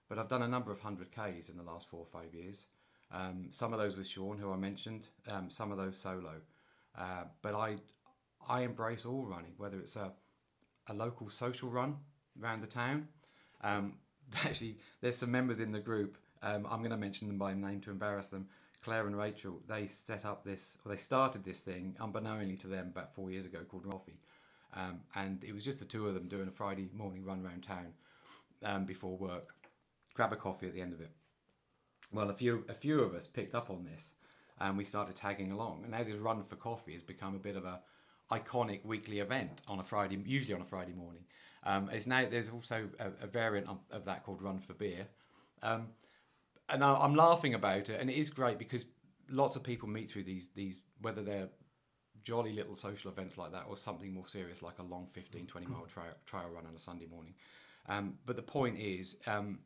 But 0.08 0.18
I've 0.18 0.28
done 0.28 0.42
a 0.42 0.48
number 0.48 0.70
of 0.70 0.82
100Ks 0.82 1.50
in 1.50 1.56
the 1.56 1.62
last 1.62 1.88
four 1.88 2.00
or 2.00 2.06
five 2.06 2.34
years. 2.34 2.66
Um, 3.12 3.48
some 3.52 3.72
of 3.72 3.78
those 3.78 3.96
with 3.96 4.08
Sean, 4.08 4.38
who 4.38 4.52
I 4.52 4.56
mentioned, 4.56 5.08
um, 5.28 5.50
some 5.50 5.70
of 5.72 5.78
those 5.78 5.96
solo. 5.96 6.42
Uh, 6.96 7.24
but 7.42 7.54
I, 7.54 7.76
I 8.48 8.62
embrace 8.62 9.04
all 9.04 9.24
running, 9.24 9.52
whether 9.56 9.78
it's 9.78 9.96
a 9.96 10.12
a 10.88 10.94
local 10.94 11.30
social 11.30 11.68
run 11.68 11.96
around 12.40 12.60
the 12.62 12.66
town. 12.66 13.08
Um, 13.62 13.94
actually, 14.44 14.76
there's 15.00 15.16
some 15.16 15.30
members 15.30 15.60
in 15.60 15.72
the 15.72 15.80
group. 15.80 16.16
Um, 16.42 16.66
I'm 16.70 16.78
going 16.78 16.90
to 16.90 16.96
mention 16.96 17.28
them 17.28 17.38
by 17.38 17.54
name 17.54 17.80
to 17.80 17.90
embarrass 17.90 18.28
them. 18.28 18.48
Claire 18.82 19.06
and 19.06 19.16
Rachel, 19.16 19.60
they 19.66 19.86
set 19.86 20.26
up 20.26 20.44
this, 20.44 20.76
or 20.84 20.90
they 20.90 20.96
started 20.96 21.44
this 21.44 21.60
thing, 21.60 21.96
unbeknownly 21.98 22.56
to 22.58 22.68
them, 22.68 22.88
about 22.88 23.14
four 23.14 23.30
years 23.30 23.46
ago, 23.46 23.60
called 23.66 23.86
Roffy. 23.86 24.18
Um, 24.74 25.00
and 25.14 25.42
it 25.42 25.54
was 25.54 25.64
just 25.64 25.78
the 25.78 25.86
two 25.86 26.06
of 26.06 26.14
them 26.14 26.28
doing 26.28 26.48
a 26.48 26.50
Friday 26.50 26.90
morning 26.92 27.24
run 27.24 27.44
around 27.44 27.62
town 27.62 27.94
um, 28.62 28.84
before 28.84 29.16
work. 29.16 29.54
Grab 30.14 30.32
a 30.32 30.36
coffee 30.36 30.66
at 30.66 30.74
the 30.74 30.80
end 30.80 30.92
of 30.92 31.00
it. 31.00 31.10
Well, 32.12 32.30
a 32.30 32.34
few 32.34 32.64
a 32.68 32.74
few 32.74 33.00
of 33.00 33.14
us 33.14 33.26
picked 33.26 33.54
up 33.54 33.70
on 33.70 33.84
this, 33.84 34.14
and 34.60 34.78
we 34.78 34.84
started 34.84 35.16
tagging 35.16 35.50
along. 35.50 35.80
And 35.82 35.90
now 35.90 36.04
this 36.04 36.16
run 36.16 36.42
for 36.44 36.56
coffee 36.56 36.92
has 36.92 37.02
become 37.02 37.34
a 37.34 37.40
bit 37.40 37.56
of 37.56 37.64
a 37.64 37.80
iconic 38.30 38.84
weekly 38.84 39.18
event 39.18 39.62
on 39.68 39.80
a 39.80 39.84
Friday, 39.84 40.22
usually 40.24 40.54
on 40.54 40.60
a 40.60 40.64
Friday 40.64 40.92
morning. 40.92 41.24
Um, 41.64 41.90
it's 41.92 42.06
now 42.06 42.26
there's 42.30 42.50
also 42.50 42.88
a, 42.98 43.24
a 43.24 43.26
variant 43.26 43.68
of, 43.68 43.80
of, 43.90 44.04
that 44.04 44.22
called 44.22 44.42
Run 44.42 44.58
for 44.58 44.74
Beer, 44.74 45.08
um, 45.62 45.88
and 46.68 46.84
I, 46.84 47.04
am 47.04 47.14
laughing 47.14 47.54
about 47.54 47.88
it, 47.88 48.00
and 48.00 48.10
it 48.10 48.16
is 48.16 48.30
great 48.30 48.58
because 48.58 48.86
lots 49.30 49.56
of 49.56 49.62
people 49.62 49.88
meet 49.88 50.10
through 50.10 50.24
these 50.24 50.48
these 50.54 50.82
whether 51.00 51.22
they're 51.22 51.48
jolly 52.22 52.52
little 52.52 52.74
social 52.74 53.10
events 53.10 53.38
like 53.38 53.52
that, 53.52 53.64
or 53.68 53.76
something 53.76 54.12
more 54.12 54.26
serious 54.26 54.62
like 54.62 54.78
a 54.78 54.82
long 54.82 55.06
15, 55.06 55.46
20 55.46 55.66
mile 55.66 55.86
trail, 55.88 56.06
trail 56.26 56.48
run 56.54 56.66
on 56.66 56.74
a 56.74 56.78
Sunday 56.78 57.06
morning. 57.06 57.34
Um, 57.88 58.14
but 58.24 58.36
the 58.36 58.42
point 58.42 58.78
is, 58.78 59.16
um, 59.26 59.60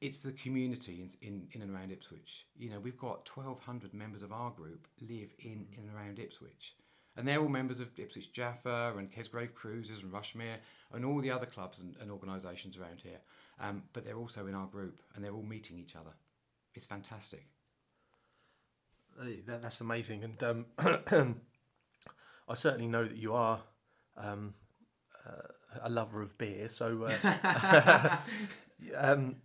it's 0.00 0.20
the 0.20 0.32
community 0.32 1.00
in, 1.00 1.26
in, 1.26 1.48
in 1.52 1.62
and 1.62 1.74
around 1.74 1.92
Ipswich. 1.92 2.46
You 2.56 2.70
know, 2.70 2.80
we've 2.80 2.98
got 2.98 3.28
1,200 3.28 3.94
members 3.94 4.22
of 4.22 4.32
our 4.32 4.50
group 4.50 4.86
live 5.00 5.34
in, 5.38 5.66
in 5.72 5.84
and 5.88 5.96
around 5.96 6.18
Ipswich. 6.18 6.74
And 7.16 7.28
they're 7.28 7.40
all 7.40 7.48
members 7.48 7.80
of 7.80 7.90
Ipswich 7.98 8.32
Jaffa 8.32 8.94
and 8.96 9.12
Kesgrave 9.12 9.54
Kruisers 9.54 10.02
and 10.02 10.12
Rushmere 10.12 10.56
and 10.92 11.04
all 11.04 11.20
the 11.20 11.30
other 11.30 11.46
clubs 11.46 11.78
and, 11.78 11.94
and 12.00 12.10
organisations 12.10 12.78
around 12.78 13.00
here. 13.02 13.20
Um, 13.60 13.82
but 13.92 14.04
they're 14.04 14.16
also 14.16 14.46
in 14.46 14.54
our 14.54 14.66
group 14.66 15.02
and 15.14 15.22
they're 15.22 15.34
all 15.34 15.42
meeting 15.42 15.78
each 15.78 15.94
other. 15.94 16.12
It's 16.74 16.86
fantastic. 16.86 17.46
That, 19.46 19.60
that's 19.60 19.80
amazing. 19.80 20.24
And 20.24 20.42
um, 20.42 20.66
I 22.48 22.54
certainly 22.54 22.88
know 22.88 23.04
that 23.04 23.16
you 23.16 23.34
are 23.34 23.60
um, 24.16 24.54
uh, 25.26 25.80
a 25.82 25.90
lover 25.90 26.22
of 26.22 26.38
beer. 26.38 26.68
So 26.68 27.08
uh, 27.24 28.16
um, 28.96 29.36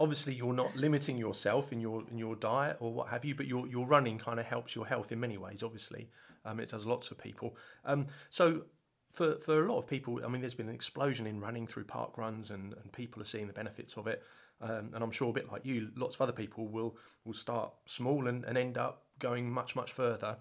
obviously 0.00 0.34
you're 0.34 0.52
not 0.52 0.76
limiting 0.76 1.16
yourself 1.16 1.72
in 1.72 1.80
your 1.80 2.04
in 2.10 2.18
your 2.18 2.36
diet 2.36 2.76
or 2.80 2.92
what 2.92 3.08
have 3.08 3.24
you, 3.24 3.34
but 3.34 3.46
your 3.46 3.66
your 3.66 3.86
running 3.86 4.18
kind 4.18 4.40
of 4.40 4.46
helps 4.46 4.74
your 4.74 4.86
health 4.86 5.12
in 5.12 5.20
many 5.20 5.38
ways. 5.38 5.62
Obviously, 5.62 6.10
um, 6.44 6.60
it 6.60 6.70
does 6.70 6.86
lots 6.86 7.10
of 7.10 7.18
people. 7.18 7.56
Um, 7.84 8.06
so 8.28 8.64
for 9.10 9.36
for 9.36 9.64
a 9.64 9.72
lot 9.72 9.78
of 9.78 9.86
people, 9.86 10.20
I 10.24 10.28
mean, 10.28 10.40
there's 10.40 10.54
been 10.54 10.68
an 10.68 10.74
explosion 10.74 11.26
in 11.26 11.40
running 11.40 11.66
through 11.66 11.84
park 11.84 12.18
runs, 12.18 12.50
and, 12.50 12.74
and 12.74 12.92
people 12.92 13.22
are 13.22 13.26
seeing 13.26 13.46
the 13.46 13.52
benefits 13.52 13.96
of 13.96 14.06
it. 14.06 14.22
Um, 14.60 14.92
and 14.94 15.04
I'm 15.04 15.10
sure 15.10 15.30
a 15.30 15.32
bit 15.32 15.52
like 15.52 15.66
you, 15.66 15.90
lots 15.96 16.14
of 16.14 16.22
other 16.22 16.32
people 16.32 16.68
will 16.68 16.96
will 17.24 17.34
start 17.34 17.72
small 17.86 18.26
and, 18.26 18.44
and 18.44 18.56
end 18.56 18.78
up 18.78 19.04
going 19.18 19.50
much 19.50 19.74
much 19.76 19.92
further. 19.92 20.38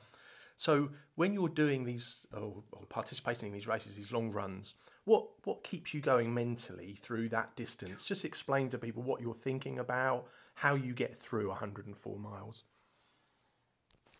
So 0.57 0.89
when 1.15 1.33
you're 1.33 1.49
doing 1.49 1.85
these 1.85 2.25
or, 2.33 2.63
or 2.71 2.85
participating 2.87 3.47
in 3.47 3.53
these 3.53 3.67
races, 3.67 3.95
these 3.95 4.11
long 4.11 4.31
runs, 4.31 4.75
what 5.03 5.27
what 5.43 5.63
keeps 5.63 5.93
you 5.93 6.01
going 6.01 6.33
mentally 6.33 6.97
through 7.01 7.29
that 7.29 7.55
distance? 7.55 8.03
Just 8.05 8.25
explain 8.25 8.69
to 8.69 8.77
people 8.77 9.03
what 9.03 9.21
you're 9.21 9.33
thinking 9.33 9.79
about, 9.79 10.27
how 10.55 10.75
you 10.75 10.93
get 10.93 11.15
through 11.15 11.49
104 11.49 12.19
miles. 12.19 12.63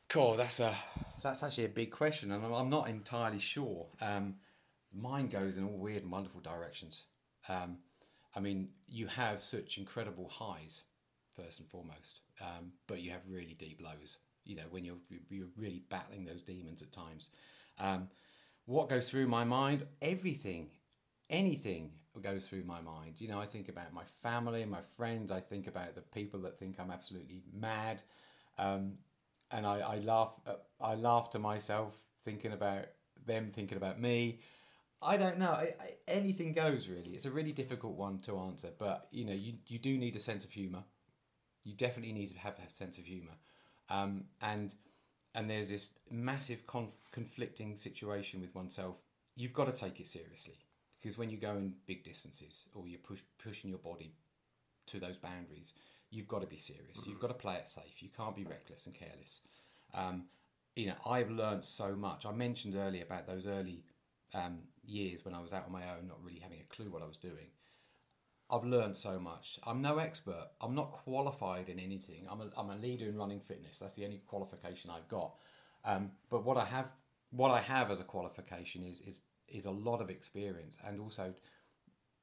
Cool, 0.10 0.36
that's 0.36 0.60
a 0.60 0.76
that's 1.24 1.44
actually 1.44 1.66
a 1.66 1.70
big 1.70 1.92
question, 1.92 2.32
and 2.32 2.46
I'm 2.46 2.70
not 2.70 2.88
entirely 2.88 3.40
sure. 3.40 3.88
Um, 4.02 4.36
mine 4.94 5.28
goes 5.28 5.58
in 5.58 5.66
all 5.66 5.78
weird 5.78 6.04
and 6.04 6.12
wonderful 6.12 6.42
directions. 6.42 7.06
Um, 7.50 7.80
I 8.36 8.40
mean, 8.40 8.70
you 8.88 9.08
have 9.08 9.42
such 9.42 9.78
incredible 9.78 10.30
highs, 10.30 10.84
first 11.36 11.60
and 11.60 11.70
foremost, 11.70 12.22
um, 12.42 12.74
but 12.88 13.02
you 13.02 13.12
have 13.12 13.22
really 13.28 13.56
deep 13.58 13.82
lows. 13.82 14.18
You 14.46 14.56
know, 14.58 14.64
when 14.70 14.86
you're 14.86 14.98
you're 15.30 15.48
really 15.58 15.84
battling 15.90 16.26
those 16.26 16.42
demons 16.42 16.82
at 16.82 16.92
times. 16.92 17.30
Um, 17.80 18.10
what 18.66 18.90
goes 18.90 19.10
through 19.10 19.28
my 19.28 19.44
mind? 19.44 19.86
Everything, 20.02 20.70
anything 21.30 21.92
goes 22.22 22.48
through 22.48 22.64
my 22.64 22.82
mind. 22.82 23.20
You 23.20 23.28
know, 23.28 23.40
I 23.40 23.46
think 23.46 23.70
about 23.70 23.94
my 23.94 24.04
family, 24.04 24.66
my 24.66 24.82
friends. 24.82 25.32
I 25.32 25.40
think 25.40 25.68
about 25.68 25.96
the 25.96 26.02
people 26.02 26.40
that 26.42 26.58
think 26.58 26.80
I'm 26.80 26.92
absolutely 26.92 27.44
mad, 27.54 28.02
um, 28.58 28.94
and 29.52 29.66
I, 29.66 29.80
I 29.80 29.98
laugh. 29.98 30.40
Uh, 30.48 30.54
I 30.82 30.96
laugh 30.96 31.30
to 31.32 31.40
myself 31.40 31.96
thinking 32.24 32.54
about 32.54 32.86
them 33.26 33.50
thinking 33.50 33.78
about 33.78 34.00
me. 34.00 34.40
I 35.02 35.18
don't 35.18 35.38
know. 35.38 35.52
I, 35.52 35.74
I, 35.80 35.90
anything 36.08 36.54
goes 36.54 36.88
really. 36.90 37.12
It's 37.12 37.26
a 37.26 37.32
really 37.32 37.52
difficult 37.52 37.96
one 37.96 38.20
to 38.20 38.38
answer, 38.40 38.70
but 38.78 39.08
you 39.12 39.26
know, 39.26 39.34
you, 39.34 39.54
you 39.68 39.80
do 39.80 39.98
need 39.98 40.16
a 40.16 40.20
sense 40.20 40.46
of 40.46 40.52
humour. 40.52 40.84
You 41.64 41.74
definitely 41.74 42.14
need 42.14 42.32
to 42.32 42.38
have 42.40 42.56
a 42.66 42.70
sense 42.70 42.98
of 42.98 43.06
humour, 43.06 43.34
um, 43.90 44.26
and 44.42 44.74
and 45.34 45.50
there's 45.50 45.70
this 45.70 45.90
massive 46.10 46.66
conf- 46.66 47.12
conflicting 47.12 47.76
situation 47.76 48.42
with 48.42 48.56
oneself. 48.56 49.04
You've 49.36 49.54
got 49.54 49.66
to 49.66 49.74
take 49.74 50.00
it 50.00 50.08
seriously 50.08 50.58
because 51.02 51.18
when 51.18 51.30
you 51.30 51.38
go 51.38 51.52
in 51.52 51.74
big 51.86 52.04
distances 52.04 52.68
or 52.74 52.88
you're 52.88 53.00
push, 53.00 53.22
pushing 53.44 53.70
your 53.70 53.80
body 53.80 54.14
to 54.88 55.00
those 55.00 55.18
boundaries, 55.18 55.74
you've 56.10 56.28
got 56.28 56.42
to 56.42 56.48
be 56.48 56.58
serious. 56.58 57.06
You've 57.06 57.20
got 57.20 57.28
to 57.28 57.34
play 57.34 57.56
it 57.56 57.68
safe. 57.68 58.02
You 58.02 58.10
can't 58.16 58.36
be 58.36 58.44
reckless 58.46 58.86
and 58.86 58.96
careless. 58.96 59.42
Um, 59.94 60.26
you 60.76 60.88
know, 60.88 60.96
I've 61.06 61.30
learned 61.30 61.66
so 61.66 61.96
much. 61.96 62.26
I 62.26 62.32
mentioned 62.32 62.76
earlier 62.76 63.04
about 63.04 63.28
those 63.28 63.46
early 63.46 63.84
um, 64.34 64.60
years 64.86 65.24
when 65.24 65.34
I 65.34 65.42
was 65.42 65.54
out 65.54 65.66
on 65.66 65.72
my 65.72 65.84
own, 65.84 66.08
not 66.08 66.24
really 66.24 66.40
having 66.40 66.60
a 66.60 66.76
clue 66.76 66.90
what 66.90 67.02
I 67.02 67.08
was 67.08 67.18
doing. 67.18 67.52
I've 68.50 68.64
learned 68.64 68.96
so 68.96 69.20
much. 69.20 69.60
I'm 69.66 69.82
no 69.82 69.98
expert. 69.98 70.50
I'm 70.62 70.76
not 70.76 70.92
qualified 70.92 71.68
in 71.68 71.80
anything. 71.80 72.28
I'm 72.30 72.42
a, 72.42 72.52
I'm 72.56 72.70
a 72.70 72.76
leader 72.76 73.06
in 73.06 73.18
running 73.18 73.40
fitness. 73.40 73.80
That's 73.80 73.96
the 73.96 74.06
only 74.06 74.22
qualification 74.28 74.92
I've 74.92 75.08
got. 75.08 75.36
Um, 75.84 76.12
but 76.30 76.46
what 76.46 76.58
I 76.58 76.66
have, 76.66 76.92
what 77.32 77.50
I 77.50 77.60
have 77.60 77.90
as 77.90 78.00
a 78.00 78.04
qualification 78.04 78.84
is 78.84 79.02
is 79.02 79.22
is 79.48 79.66
a 79.66 79.72
lot 79.72 80.02
of 80.02 80.10
experience 80.10 80.78
and 80.86 81.00
also 81.00 81.34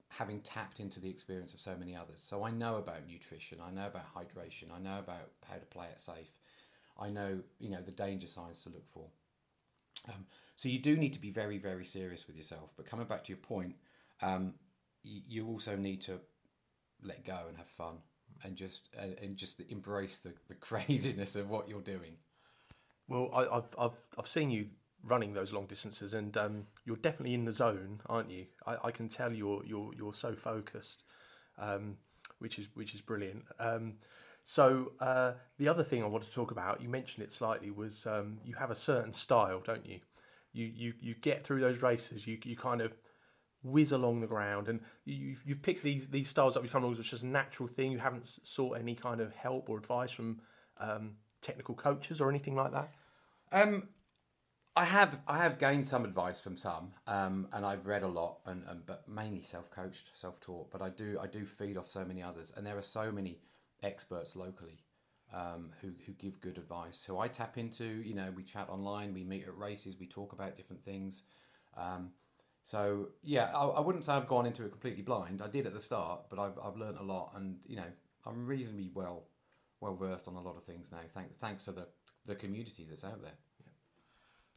having 0.09 0.41
tapped 0.41 0.81
into 0.81 1.00
the 1.00 1.09
experience 1.09 1.55
of 1.55 1.61
so 1.61 1.75
many 1.76 1.97
others. 1.97 2.21
So 2.21 2.45
I 2.45 2.50
know 2.50 2.76
about 2.76 3.07
nutrition. 3.07 3.59
I 3.64 3.71
know 3.71 3.87
about 3.87 4.14
hydration. 4.14 4.73
I 4.75 4.79
know 4.79 4.99
about 4.99 5.31
how 5.49 5.55
to 5.55 5.67
play 5.67 5.87
it 5.87 6.00
safe. 6.00 6.38
I 7.00 7.11
know 7.11 7.41
you 7.59 7.71
know 7.71 7.83
the 7.83 7.93
danger 7.93 8.26
signs 8.29 8.62
to 8.62 8.71
look 8.71 8.87
for. 8.87 9.07
Um, 10.09 10.26
so 10.57 10.69
you 10.69 10.79
do 10.79 10.97
need 10.97 11.12
to 11.14 11.21
be 11.21 11.31
very, 11.31 11.59
very 11.59 11.85
serious 11.85 12.26
with 12.26 12.37
yourself. 12.37 12.75
But 12.76 12.87
coming 12.87 13.07
back 13.07 13.25
to 13.25 13.33
your 13.33 13.38
point, 13.38 13.76
um, 14.21 14.55
you, 15.02 15.47
also 15.47 15.76
need 15.76 16.00
to 16.02 16.21
let 17.02 17.25
go 17.25 17.44
and 17.49 17.56
have 17.56 17.66
fun 17.66 17.99
and 18.44 18.56
just 18.56 18.88
uh, 18.99 19.14
and 19.23 19.37
just 19.37 19.61
embrace 19.68 20.18
the, 20.18 20.35
the 20.49 20.54
craziness 20.68 21.37
of 21.37 21.49
what 21.49 21.68
you're 21.68 21.80
doing. 21.80 22.16
Well, 23.09 23.30
I, 23.35 23.54
have 23.54 23.75
I've 23.78 23.99
I've 24.18 24.28
seen 24.28 24.50
you 24.50 24.66
running 25.04 25.35
those 25.35 25.52
long 25.52 25.66
distances, 25.66 26.14
and 26.14 26.37
um, 26.37 26.66
you're 26.85 26.97
definitely 26.97 27.35
in 27.35 27.44
the 27.44 27.52
zone, 27.52 28.00
aren't 28.06 28.30
you? 28.30 28.47
I, 28.66 28.76
I 28.85 28.90
can 28.90 29.09
tell 29.09 29.32
you're 29.32 29.64
you're 29.64 29.92
you're 29.97 30.14
so 30.14 30.35
focused, 30.35 31.04
um, 31.59 31.97
which 32.38 32.59
is 32.59 32.68
which 32.75 32.94
is 32.94 33.00
brilliant. 33.00 33.44
Um, 33.59 33.94
so 34.42 34.92
uh, 35.00 35.32
the 35.59 35.68
other 35.68 35.85
thing 35.85 36.02
I 36.02 36.06
want 36.06 36.25
to 36.25 36.30
talk 36.30 36.50
about, 36.50 36.82
you 36.82 36.88
mentioned 36.88 37.25
it 37.25 37.32
slightly, 37.32 37.71
was 37.71 38.06
um, 38.06 38.38
you 38.44 38.54
have 38.56 38.71
a 38.71 38.75
certain 38.75 39.12
style, 39.12 39.62
don't 39.64 39.87
you? 39.87 40.00
You 40.52 40.71
you 40.75 40.94
you 41.00 41.14
get 41.14 41.44
through 41.44 41.61
those 41.61 41.82
races. 41.82 42.26
You 42.26 42.38
you 42.44 42.56
kind 42.56 42.80
of 42.80 42.94
whiz 43.62 43.92
along 43.92 44.21
the 44.21 44.26
ground, 44.26 44.69
and 44.69 44.81
you've 45.04 45.42
you've 45.45 45.62
picked 45.62 45.83
these 45.83 46.09
these 46.09 46.28
styles 46.28 46.57
up. 46.57 46.62
You 46.62 46.71
come 46.71 46.83
along 46.83 46.99
as 46.99 47.07
just 47.07 47.23
a 47.23 47.26
natural 47.26 47.69
thing. 47.69 47.92
You 47.92 47.99
haven't 47.99 48.26
sought 48.26 48.78
any 48.78 48.95
kind 48.95 49.21
of 49.21 49.35
help 49.35 49.69
or 49.69 49.78
advice 49.78 50.11
from 50.11 50.40
um, 50.78 51.16
technical 51.40 51.75
coaches 51.75 52.21
or 52.21 52.28
anything 52.28 52.54
like 52.54 52.73
that. 52.73 52.90
Um, 53.52 53.88
I 54.75 54.85
have 54.87 55.21
I 55.28 55.38
have 55.38 55.59
gained 55.59 55.87
some 55.87 56.04
advice 56.04 56.40
from 56.40 56.57
some, 56.57 56.92
um, 57.07 57.49
and 57.52 57.66
I've 57.66 57.87
read 57.87 58.02
a 58.02 58.09
lot, 58.09 58.38
and, 58.47 58.64
and 58.66 58.87
but 58.87 59.07
mainly 59.09 59.42
self 59.42 59.71
coached, 59.71 60.11
self 60.14 60.40
taught. 60.40 60.71
But 60.71 60.81
I 60.81 60.88
do 60.88 61.19
I 61.21 61.26
do 61.26 61.45
feed 61.45 61.76
off 61.76 61.90
so 61.90 62.04
many 62.04 62.23
others, 62.23 62.52
and 62.57 62.66
there 62.66 62.78
are 62.78 62.83
so 62.83 63.12
many 63.12 63.40
experts 63.83 64.35
locally 64.37 64.85
um, 65.35 65.71
who, 65.81 65.92
who 66.07 66.12
give 66.12 66.40
good 66.40 66.59
advice, 66.59 67.04
who 67.04 67.19
I 67.19 67.28
tap 67.28 67.59
into. 67.59 67.85
You 67.85 68.14
know, 68.14 68.33
we 68.35 68.42
chat 68.42 68.69
online, 68.69 69.12
we 69.12 69.25
meet 69.25 69.45
at 69.45 69.57
races, 69.57 69.97
we 69.99 70.07
talk 70.07 70.33
about 70.33 70.57
different 70.57 70.85
things. 70.85 71.23
Um, 71.76 72.12
so, 72.64 73.09
yeah, 73.23 73.50
I, 73.54 73.64
I 73.64 73.81
wouldn't 73.81 74.04
say 74.04 74.12
I've 74.12 74.26
gone 74.26 74.47
into 74.47 74.64
it 74.64 74.71
completely 74.71 75.02
blind. 75.02 75.42
I 75.42 75.49
did 75.49 75.66
at 75.66 75.75
the 75.75 75.81
start, 75.81 76.23
but 76.31 76.38
I've, 76.38 76.59
I've 76.62 76.76
learned 76.76 76.99
a 76.99 77.02
lot 77.02 77.33
and, 77.35 77.59
you 77.66 77.76
know, 77.76 77.90
I'm 78.26 78.47
reasonably 78.47 78.90
well 78.95 79.25
well 79.81 79.97
versed 79.97 80.28
on 80.28 80.37
a 80.37 80.40
lot 80.40 80.57
of 80.57 80.62
things 80.62 80.92
now, 80.92 80.99
thanks, 81.09 81.37
thanks 81.37 81.64
to 81.64 81.73
the, 81.73 81.88
the 82.25 82.37
community 82.37 82.87
that's 82.88 83.04
out 83.04 83.21
there. 83.21 83.35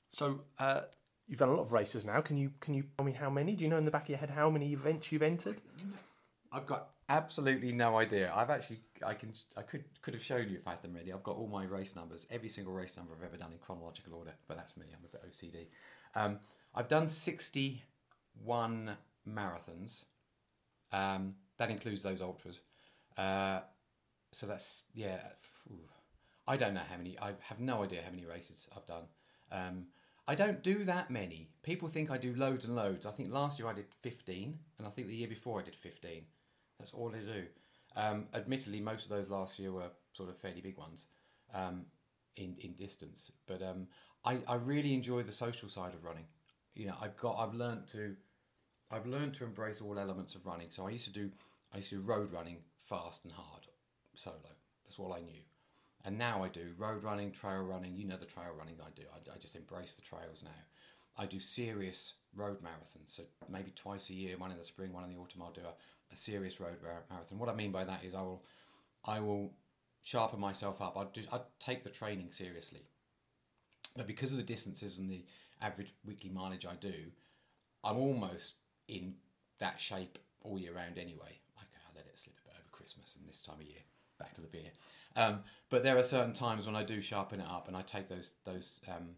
So, 0.08 0.42
uh, 0.60 0.82
you've 1.28 1.40
done 1.40 1.50
a 1.50 1.54
lot 1.54 1.62
of 1.62 1.72
races 1.72 2.06
now. 2.06 2.22
Can 2.22 2.38
you 2.38 2.52
can 2.60 2.74
you 2.74 2.84
tell 2.98 3.06
me 3.06 3.12
how 3.12 3.30
many? 3.30 3.56
Do 3.56 3.64
you 3.64 3.70
know 3.70 3.78
in 3.78 3.86
the 3.86 3.92
back 3.92 4.04
of 4.04 4.10
your 4.10 4.18
head 4.18 4.30
how 4.30 4.50
many 4.50 4.74
events 4.74 5.12
you've 5.12 5.24
entered? 5.24 5.62
I've 6.52 6.66
got 6.66 6.90
absolutely 7.10 7.72
no 7.72 7.98
idea. 7.98 8.32
I've 8.34 8.50
actually 8.50 8.80
I 9.06 9.14
can 9.14 9.34
I 9.58 9.62
could 9.62 9.84
could 10.02 10.14
have 10.14 10.24
shown 10.24 10.50
you 10.50 10.58
if 10.58 10.68
I 10.68 10.72
had 10.72 10.82
them 10.82 10.94
ready. 10.94 11.12
I've 11.12 11.24
got 11.24 11.36
all 11.36 11.48
my 11.48 11.66
race 11.66 11.96
numbers, 11.96 12.26
every 12.32 12.50
single 12.50 12.74
race 12.74 12.96
number 12.96 13.14
I've 13.18 13.26
ever 13.26 13.38
done 13.38 13.52
in 13.52 13.58
chronological 13.58 14.14
order. 14.14 14.34
But 14.48 14.58
that's 14.58 14.78
me. 14.78 14.86
I'm 14.92 15.04
a 15.04 15.08
bit 15.08 15.30
OCD. 15.30 15.68
Um, 16.16 16.40
I've 16.74 16.88
done 16.88 17.08
sixty 17.08 17.84
one 18.44 18.98
marathons. 19.28 20.06
Um, 20.92 21.36
that 21.58 21.70
includes 21.70 22.04
those 22.04 22.22
ultras. 22.22 22.62
Uh, 23.18 23.62
so 24.32 24.46
that's 24.46 24.84
yeah. 24.94 25.20
Phew. 25.40 25.80
I 26.48 26.58
don't 26.58 26.74
know 26.74 26.82
how 26.90 26.98
many. 26.98 27.18
I 27.20 27.34
have 27.42 27.60
no 27.60 27.84
idea 27.84 28.02
how 28.04 28.12
many 28.12 28.26
races 28.26 28.68
I've 28.76 28.86
done. 28.86 29.06
Um, 29.52 29.88
I 30.28 30.36
don't 30.36 30.64
do 30.64 30.84
that 30.86 31.10
many. 31.10 31.50
People 31.64 31.88
think 31.88 32.10
I 32.12 32.18
do 32.18 32.34
loads 32.36 32.66
and 32.66 32.76
loads. 32.76 33.06
I 33.06 33.12
think 33.12 33.32
last 33.32 33.60
year 33.60 33.68
I 33.68 33.74
did 33.74 33.94
15, 33.94 34.60
and 34.78 34.88
I 34.88 34.90
think 34.90 35.08
the 35.08 35.16
year 35.16 35.28
before 35.28 35.60
I 35.60 35.64
did 35.64 35.76
15. 35.76 36.24
That's 36.80 36.94
all 36.94 37.12
I 37.16 37.20
do. 37.20 37.46
Um, 37.96 38.26
admittedly, 38.34 38.82
most 38.82 39.06
of 39.06 39.10
those 39.10 39.30
last 39.30 39.58
year 39.60 39.72
were 39.72 39.92
sort 40.14 40.30
of 40.30 40.38
fairly 40.38 40.62
big 40.62 40.78
ones 40.78 41.08
um, 41.54 41.86
in 42.36 42.56
in 42.60 42.74
distance. 42.74 43.32
But 43.48 43.62
um, 43.62 43.88
I 44.24 44.40
I 44.48 44.56
really 44.56 44.94
enjoy 44.94 45.24
the 45.24 45.32
social 45.32 45.70
side 45.70 45.94
of 45.94 46.04
running. 46.04 46.26
You 46.74 46.88
know, 46.88 46.96
I've 47.02 47.18
got 47.18 47.38
I've 47.40 47.54
learned 47.54 47.88
to 47.90 48.16
I've 48.96 49.06
learned 49.06 49.34
to 49.36 49.44
embrace 49.44 49.82
all 49.82 50.00
elements 50.00 50.36
of 50.36 50.46
running. 50.46 50.68
So 50.70 50.88
I 50.88 50.92
used 50.92 51.06
to 51.06 51.12
do 51.12 51.32
I 51.74 51.78
used 51.78 51.90
to 51.90 51.96
do 51.96 52.02
road 52.02 52.32
running 52.32 52.60
fast 52.78 53.26
and 53.26 53.34
hard 53.34 53.68
solo. 54.16 54.38
That's 54.86 54.98
all 54.98 55.14
I 55.14 55.20
knew. 55.20 55.42
And 56.06 56.18
now 56.18 56.44
I 56.44 56.48
do 56.48 56.74
road 56.78 57.04
running, 57.04 57.32
trail 57.32 57.64
running. 57.64 57.96
You 57.96 58.06
know 58.06 58.16
the 58.16 58.26
trail 58.26 58.54
running 58.58 58.76
I 58.80 58.92
do. 58.96 59.02
I, 59.14 59.36
I 59.36 59.38
just 59.38 59.56
embrace 59.56 59.96
the 59.96 60.02
trails 60.02 60.44
now. 60.44 60.52
I 61.18 61.26
do 61.26 61.40
serious 61.40 62.14
road 62.36 62.60
marathons. 62.62 63.08
So 63.08 63.24
maybe 63.50 63.72
twice 63.76 64.10
a 64.10 64.14
year, 64.14 64.38
one 64.38 64.52
in 64.52 64.58
the 64.58 64.64
spring, 64.64 64.94
one 64.94 65.04
in 65.04 65.10
the 65.10 65.20
autumn. 65.20 65.42
I'll 65.42 65.52
do 65.52 65.62
a, 65.62 66.14
a 66.14 66.16
serious 66.16 66.62
road 66.62 66.78
marathon. 67.10 67.38
What 67.38 67.50
I 67.50 67.56
mean 67.56 67.72
by 67.72 67.84
that 67.84 68.06
is 68.06 68.16
I 68.16 68.22
will, 68.22 68.44
I 69.04 69.20
will 69.20 69.52
sharpen 70.04 70.40
myself 70.40 70.82
up. 70.82 70.98
I 70.98 71.06
do. 71.12 71.24
I 71.34 71.42
take 71.60 71.84
the 71.84 71.90
training 71.90 72.32
seriously. 72.32 72.84
But 73.98 74.08
because 74.08 74.32
of 74.32 74.38
the 74.38 74.44
distances 74.44 75.00
and 75.00 75.10
the 75.10 75.26
average 75.62 75.94
weekly 76.06 76.30
mileage 76.30 76.66
I 76.66 76.76
do, 76.76 77.12
I'm 77.84 77.98
almost 77.98 78.56
in 78.88 79.16
that 79.60 79.80
shape 79.80 80.20
all 80.42 80.60
year 80.60 80.74
round 80.74 80.98
anyway. 80.98 81.40
Okay, 81.58 81.82
I 81.88 81.96
let 81.96 82.06
it 82.06 82.18
slip 82.18 82.36
a 82.44 82.48
bit 82.50 82.56
over 82.56 82.70
Christmas 82.72 83.16
and 83.20 83.28
this 83.28 83.42
time 83.42 83.60
of 83.60 83.68
year. 83.68 83.82
Back 84.18 84.34
to 84.36 84.42
the 84.42 84.48
beer. 84.48 84.72
Um, 85.18 85.40
but 85.70 85.84
there 85.84 85.98
are 85.98 86.04
certain 86.04 86.34
times 86.34 86.66
when 86.66 86.76
I 86.76 86.84
do 86.84 87.02
sharpen 87.02 87.42
it 87.42 87.48
up 87.50 87.68
and 87.68 87.76
I 87.76 87.82
take 87.82 88.08
those 88.08 88.34
those 88.46 88.80
um, 88.88 89.16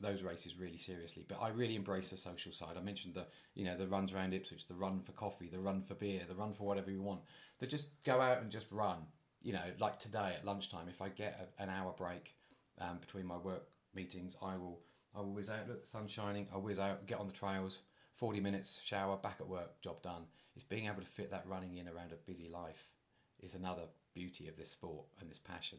those 0.00 0.22
races 0.22 0.58
really 0.58 0.78
seriously. 0.78 1.24
But 1.26 1.40
I 1.40 1.48
really 1.48 1.76
embrace 1.76 2.10
the 2.10 2.16
social 2.16 2.52
side. 2.52 2.76
I 2.76 2.82
mentioned 2.82 3.14
the 3.14 3.26
you 3.54 3.64
know 3.64 3.76
the 3.76 3.86
runs 3.86 4.12
around 4.12 4.34
Ipswich, 4.34 4.66
the 4.66 4.74
run 4.74 5.00
for 5.00 5.12
coffee, 5.12 5.48
the 5.48 5.60
run 5.60 5.82
for 5.82 5.94
beer, 5.94 6.22
the 6.28 6.34
run 6.34 6.52
for 6.52 6.66
whatever 6.66 6.90
you 6.90 7.02
want. 7.02 7.20
To 7.60 7.66
just 7.66 8.04
go 8.04 8.20
out 8.20 8.42
and 8.42 8.50
just 8.50 8.70
run. 8.72 8.98
You 9.42 9.54
know, 9.54 9.62
like 9.78 9.98
today 9.98 10.34
at 10.36 10.44
lunchtime, 10.44 10.88
if 10.88 11.00
I 11.00 11.08
get 11.08 11.50
a, 11.58 11.62
an 11.62 11.70
hour 11.70 11.94
break 11.96 12.34
um, 12.78 12.98
between 12.98 13.26
my 13.26 13.38
work 13.38 13.68
meetings, 13.94 14.36
I 14.42 14.56
will 14.56 14.80
I 15.14 15.20
will 15.20 15.32
whiz 15.32 15.50
out. 15.50 15.68
Look, 15.68 15.82
the 15.82 15.88
sun's 15.88 16.10
shining. 16.10 16.48
I 16.54 16.58
whiz 16.58 16.78
out, 16.78 17.06
get 17.06 17.18
on 17.18 17.26
the 17.26 17.32
trails. 17.32 17.82
Forty 18.14 18.40
minutes, 18.40 18.80
shower, 18.82 19.16
back 19.16 19.36
at 19.40 19.48
work, 19.48 19.80
job 19.80 20.02
done. 20.02 20.24
It's 20.54 20.64
being 20.64 20.86
able 20.86 21.00
to 21.00 21.06
fit 21.06 21.30
that 21.30 21.46
running 21.46 21.78
in 21.78 21.88
around 21.88 22.12
a 22.12 22.16
busy 22.16 22.48
life 22.48 22.90
is 23.38 23.54
another 23.54 23.84
beauty 24.14 24.48
of 24.48 24.56
this 24.56 24.70
sport 24.70 25.06
and 25.20 25.30
this 25.30 25.38
passion. 25.38 25.78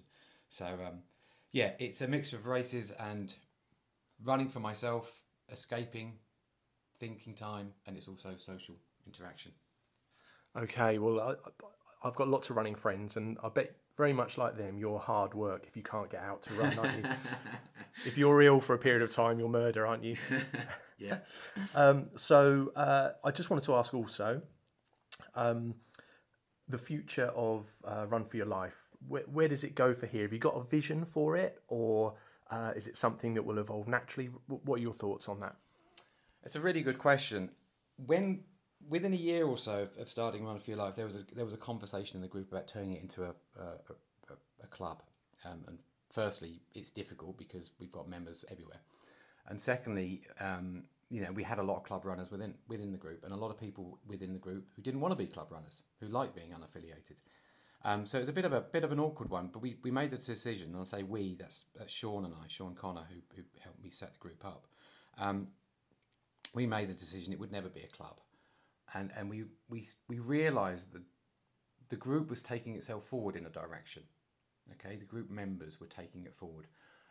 So 0.50 0.65
um, 0.65 1.03
yeah, 1.51 1.73
it's 1.79 2.01
a 2.01 2.07
mix 2.07 2.33
of 2.33 2.47
races 2.47 2.91
and 2.91 3.33
running 4.23 4.50
for 4.50 4.59
myself, 4.59 5.23
escaping, 5.51 6.13
thinking 6.97 7.35
time, 7.35 7.73
and 7.85 7.97
it's 7.97 8.07
also 8.07 8.35
social 8.38 8.75
interaction. 9.05 9.51
Okay, 10.55 10.97
well, 10.97 11.19
I, 11.19 12.07
I've 12.07 12.15
got 12.15 12.27
lots 12.27 12.50
of 12.50 12.55
running 12.55 12.75
friends, 12.75 13.17
and 13.17 13.38
I 13.43 13.50
bet 13.50 13.75
very 13.98 14.13
much 14.13 14.38
like 14.38 14.57
them, 14.57 14.77
you're 14.77 15.00
hard 15.00 15.33
work 15.33 15.65
if 15.67 15.75
you 15.75 15.83
can't 15.83 16.10
get 16.10 16.21
out 16.21 16.41
to 16.43 16.53
run, 16.53 16.77
aren't 16.79 16.98
you? 16.98 17.12
if 18.05 18.17
you're 18.17 18.41
ill 18.41 18.60
for 18.60 18.74
a 18.74 18.77
period 18.77 19.01
of 19.01 19.12
time, 19.12 19.39
you'll 19.39 19.50
murder, 19.50 19.86
aren't 19.86 20.03
you? 20.03 20.15
yeah. 20.98 21.19
Um, 21.75 22.10
so 22.15 22.71
uh, 22.75 23.10
I 23.24 23.31
just 23.31 23.50
wanted 23.50 23.65
to 23.65 23.75
ask 23.75 23.93
also 23.93 24.41
um, 25.36 25.75
the 26.67 26.77
future 26.77 27.31
of 27.36 27.69
uh, 27.86 28.05
Run 28.10 28.24
for 28.24 28.38
Your 28.38 28.45
Life. 28.45 28.89
Where, 29.07 29.24
where 29.24 29.48
does 29.48 29.63
it 29.63 29.75
go 29.75 29.93
for 29.93 30.05
here? 30.05 30.24
Have 30.24 30.33
you 30.33 30.39
got 30.39 30.55
a 30.55 30.63
vision 30.63 31.05
for 31.05 31.36
it, 31.36 31.62
or 31.67 32.15
uh, 32.50 32.74
is 32.75 32.88
it 32.88 32.98
something 32.98 33.33
that 33.33 33.43
will 33.43 33.57
evolve 33.57 33.88
naturally? 33.88 34.29
What 34.48 34.79
are 34.79 34.81
your 34.81 34.93
thoughts 34.93 35.27
on 35.27 35.39
that? 35.39 35.55
It's 36.43 36.55
a 36.55 36.62
really 36.62 36.81
good 36.81 36.98
question. 36.98 37.51
When 37.98 38.41
within 38.89 39.13
a 39.13 39.17
year 39.17 39.45
or 39.45 39.57
so 39.57 39.83
of, 39.83 39.97
of 39.97 40.09
starting 40.09 40.45
Run 40.45 40.59
for 40.59 40.71
Your 40.71 40.79
Life, 40.79 40.95
there 40.95 41.05
was 41.05 41.15
a 41.15 41.25
there 41.33 41.45
was 41.45 41.53
a 41.53 41.57
conversation 41.57 42.17
in 42.17 42.21
the 42.21 42.27
group 42.27 42.51
about 42.51 42.67
turning 42.67 42.93
it 42.93 43.01
into 43.01 43.23
a 43.23 43.33
a, 43.59 43.65
a, 44.29 44.33
a 44.63 44.67
club. 44.67 45.01
Um, 45.45 45.63
and 45.67 45.79
firstly, 46.09 46.61
it's 46.73 46.91
difficult 46.91 47.38
because 47.38 47.71
we've 47.79 47.91
got 47.91 48.07
members 48.07 48.45
everywhere, 48.51 48.81
and 49.47 49.59
secondly, 49.59 50.21
um, 50.39 50.83
you 51.09 51.21
know, 51.21 51.31
we 51.31 51.43
had 51.43 51.59
a 51.59 51.63
lot 51.63 51.77
of 51.77 51.83
club 51.83 52.05
runners 52.05 52.31
within 52.31 52.53
within 52.67 52.91
the 52.91 52.97
group, 52.97 53.23
and 53.23 53.33
a 53.33 53.38
lot 53.38 53.51
of 53.51 53.59
people 53.59 54.00
within 54.07 54.33
the 54.33 54.39
group 54.39 54.65
who 54.75 54.81
didn't 54.81 55.01
want 55.01 55.11
to 55.11 55.17
be 55.17 55.27
club 55.27 55.51
runners, 55.51 55.83
who 56.00 56.07
like 56.07 56.35
being 56.35 56.51
unaffiliated. 56.51 57.17
Um, 57.83 58.05
so 58.05 58.17
it 58.17 58.21
was 58.21 58.29
a 58.29 58.33
bit 58.33 58.45
of 58.45 58.53
a 58.53 58.61
bit 58.61 58.83
of 58.83 58.91
an 58.91 59.00
awkward 59.00 59.29
one, 59.29 59.50
but 59.51 59.61
we, 59.61 59.75
we 59.81 59.89
made 59.89 60.11
the 60.11 60.17
decision, 60.17 60.73
and 60.73 60.81
I 60.81 60.85
say 60.85 61.03
we, 61.03 61.35
that's, 61.35 61.65
that's 61.75 61.91
Sean 61.91 62.25
and 62.25 62.33
I, 62.33 62.45
Sean 62.47 62.75
Connor, 62.75 63.07
who, 63.09 63.21
who 63.35 63.41
helped 63.59 63.83
me 63.83 63.89
set 63.89 64.13
the 64.13 64.19
group 64.19 64.45
up. 64.45 64.67
Um, 65.17 65.47
we 66.53 66.67
made 66.67 66.89
the 66.89 66.93
decision 66.93 67.33
it 67.33 67.39
would 67.39 67.51
never 67.51 67.69
be 67.69 67.81
a 67.81 67.88
club, 67.88 68.19
and 68.93 69.12
and 69.15 69.29
we 69.29 69.45
we 69.69 69.86
we 70.07 70.19
realised 70.19 70.94
that 70.94 71.03
the 71.89 71.96
group 71.96 72.29
was 72.29 72.42
taking 72.42 72.75
itself 72.75 73.03
forward 73.03 73.35
in 73.35 73.46
a 73.46 73.50
direction. 73.50 74.03
Okay, 74.74 74.96
the 74.96 75.05
group 75.05 75.29
members 75.29 75.79
were 75.79 75.87
taking 75.87 76.25
it 76.25 76.33
forward. 76.33 76.68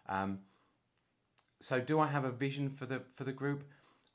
Um, 0.09 0.41
so, 1.61 1.81
do 1.81 2.01
I 2.01 2.07
have 2.07 2.25
a 2.25 2.31
vision 2.31 2.71
for 2.71 2.87
the 2.87 3.03
for 3.15 3.25
the 3.25 3.33
group? 3.33 3.65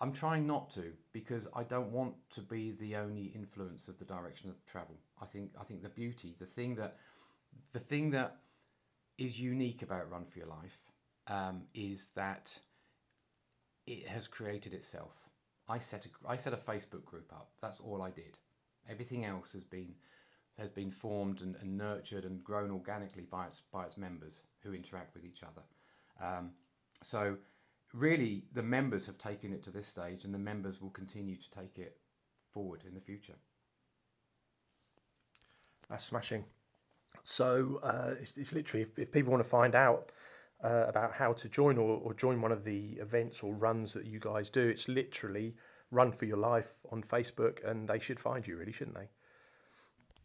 I'm 0.02 0.12
trying 0.12 0.46
not 0.46 0.70
to 0.72 0.94
because 1.14 1.48
I 1.56 1.64
don't 1.64 1.92
want 1.92 2.16
to 2.32 2.42
be 2.42 2.72
the 2.72 2.98
only 2.98 3.26
influence 3.26 3.88
of 3.88 3.98
the 3.98 4.06
direction 4.06 4.50
of 4.50 4.66
travel. 4.66 4.96
I 5.22 5.26
think 5.26 5.52
I 5.60 5.64
think 5.64 5.84
the 5.84 5.90
beauty, 5.90 6.36
the 6.38 6.46
thing 6.46 6.76
that 6.76 6.98
the 7.72 7.80
thing 7.80 8.10
that 8.12 8.38
is 9.18 9.40
unique 9.40 9.82
about 9.82 10.10
Run 10.10 10.26
for 10.26 10.40
Your 10.40 10.50
Life 10.50 10.80
um, 11.28 11.64
is 11.74 12.10
that 12.16 12.60
it 13.88 14.08
has 14.08 14.28
created 14.28 14.74
itself. 14.74 15.30
I 15.68 15.80
set 15.80 16.06
a, 16.06 16.10
I 16.28 16.38
set 16.38 16.54
a 16.54 16.58
Facebook 16.58 17.06
group 17.06 17.32
up. 17.34 17.52
That's 17.62 17.80
all 17.80 18.02
I 18.02 18.12
did. 18.12 18.38
Everything 18.90 19.26
else 19.26 19.54
has 19.54 19.64
been 19.64 19.96
has 20.58 20.70
been 20.70 20.92
formed 20.92 21.42
and, 21.42 21.58
and 21.62 21.78
nurtured 21.78 22.24
and 22.24 22.44
grown 22.44 22.72
organically 22.72 23.26
by 23.30 23.46
its 23.46 23.62
by 23.72 23.84
its 23.84 23.98
members 23.98 24.44
who 24.64 24.74
interact 24.74 25.14
with 25.14 25.26
each 25.26 25.44
other. 25.44 25.64
Um, 26.22 26.52
so 27.02 27.38
really, 27.94 28.46
the 28.54 28.64
members 28.64 29.06
have 29.06 29.18
taken 29.18 29.54
it 29.54 29.64
to 29.64 29.72
this 29.72 29.88
stage, 29.88 30.24
and 30.24 30.34
the 30.34 30.40
members 30.40 30.82
will 30.82 30.92
continue 30.92 31.36
to 31.36 31.52
take 31.52 31.78
it 31.78 31.98
forward 32.52 32.84
in 32.88 32.94
the 32.94 33.02
future. 33.02 33.36
That's 35.90 36.04
smashing. 36.04 36.46
So 37.24 37.80
uh, 37.84 38.12
it's, 38.20 38.38
it's 38.38 38.54
literally 38.54 38.84
if, 38.84 38.98
if 39.00 39.12
people 39.12 39.32
want 39.32 39.44
to 39.44 39.50
find 39.50 39.76
out 39.76 40.12
uh, 40.66 40.86
about 40.88 41.14
how 41.14 41.34
to 41.34 41.48
join 41.48 41.78
or, 41.78 42.02
or 42.04 42.14
join 42.14 42.42
one 42.42 42.52
of 42.52 42.64
the 42.64 42.98
events 43.00 43.44
or 43.44 43.54
runs 43.54 43.94
that 43.94 44.06
you 44.06 44.20
guys 44.20 44.50
do, 44.50 44.68
it's 44.68 44.88
literally 44.88 45.56
Run 45.92 46.12
for 46.12 46.26
Your 46.26 46.38
Life 46.38 46.80
on 46.92 47.04
Facebook, 47.04 47.64
and 47.70 47.88
they 47.88 48.00
should 48.00 48.20
find 48.20 48.46
you, 48.48 48.58
really, 48.58 48.72
shouldn't 48.72 48.98
they? 48.98 49.10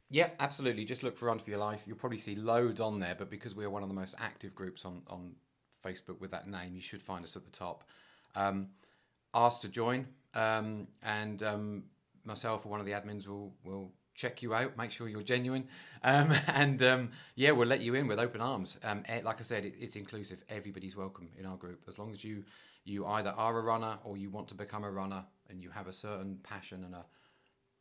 Yeah, 0.08 0.30
absolutely. 0.40 0.84
Just 0.84 1.02
look 1.02 1.16
for 1.16 1.26
Run 1.26 1.38
for 1.38 1.50
Your 1.50 1.58
Life. 1.58 1.84
You'll 1.86 1.98
probably 1.98 2.18
see 2.18 2.34
loads 2.34 2.80
on 2.80 2.98
there, 2.98 3.14
but 3.16 3.30
because 3.30 3.54
we're 3.54 3.70
one 3.70 3.82
of 3.82 3.88
the 3.88 3.94
most 3.94 4.14
active 4.18 4.54
groups 4.54 4.84
on, 4.84 5.02
on 5.08 5.34
Facebook 5.84 6.20
with 6.20 6.30
that 6.30 6.48
name, 6.48 6.74
you 6.74 6.80
should 6.80 7.02
find 7.02 7.24
us 7.24 7.36
at 7.36 7.44
the 7.44 7.50
top. 7.50 7.84
Um, 8.34 8.68
ask 9.34 9.60
to 9.60 9.68
join, 9.68 10.06
um, 10.34 10.88
and 11.02 11.42
um, 11.42 11.84
myself 12.24 12.64
or 12.64 12.70
one 12.70 12.80
of 12.80 12.86
the 12.86 12.92
admins 12.92 13.28
will 13.28 13.54
will 13.64 13.92
check 14.20 14.42
you 14.42 14.54
out, 14.54 14.76
make 14.76 14.92
sure 14.92 15.08
you're 15.08 15.22
genuine, 15.22 15.66
um, 16.02 16.32
and 16.48 16.82
um, 16.82 17.10
yeah, 17.34 17.52
we'll 17.52 17.66
let 17.66 17.80
you 17.80 17.94
in 17.94 18.06
with 18.06 18.18
open 18.18 18.40
arms. 18.40 18.78
Um, 18.84 19.02
eh, 19.08 19.20
like 19.24 19.38
I 19.38 19.42
said, 19.42 19.64
it, 19.64 19.74
it's 19.80 19.96
inclusive. 19.96 20.44
Everybody's 20.48 20.96
welcome 20.96 21.28
in 21.38 21.46
our 21.46 21.56
group. 21.56 21.82
As 21.88 21.98
long 21.98 22.10
as 22.10 22.22
you 22.22 22.44
you 22.84 23.06
either 23.06 23.30
are 23.36 23.58
a 23.58 23.62
runner 23.62 23.98
or 24.04 24.16
you 24.16 24.30
want 24.30 24.48
to 24.48 24.54
become 24.54 24.84
a 24.84 24.90
runner 24.90 25.24
and 25.48 25.62
you 25.62 25.70
have 25.70 25.86
a 25.86 25.92
certain 25.92 26.38
passion 26.42 26.82
and 26.84 26.94
a 26.94 27.04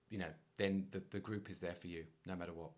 you 0.10 0.18
know 0.18 0.28
then 0.58 0.88
the, 0.92 1.02
the 1.12 1.20
group 1.20 1.50
is 1.50 1.62
there 1.62 1.74
for 1.74 1.88
you 1.88 2.06
no 2.26 2.36
matter 2.36 2.54
what. 2.54 2.72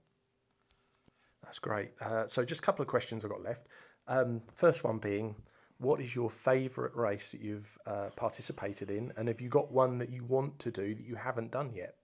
That's 1.43 1.59
great. 1.59 1.91
Uh, 1.99 2.27
so 2.27 2.45
just 2.45 2.61
a 2.61 2.63
couple 2.63 2.83
of 2.83 2.87
questions 2.87 3.25
i've 3.25 3.31
got 3.31 3.41
left. 3.41 3.67
Um, 4.07 4.41
first 4.53 4.83
one 4.83 4.99
being 4.99 5.35
what 5.79 5.99
is 5.99 6.15
your 6.15 6.29
favourite 6.29 6.95
race 6.95 7.31
that 7.31 7.41
you've 7.41 7.75
uh, 7.87 8.09
participated 8.15 8.91
in? 8.91 9.11
And 9.17 9.27
have 9.27 9.41
you 9.41 9.49
got 9.49 9.71
one 9.71 9.97
that 9.97 10.09
you 10.09 10.23
want 10.23 10.59
to 10.59 10.69
do 10.69 10.93
that 10.93 11.03
you 11.03 11.15
haven't 11.15 11.51
done 11.51 11.71
yet 11.73 11.95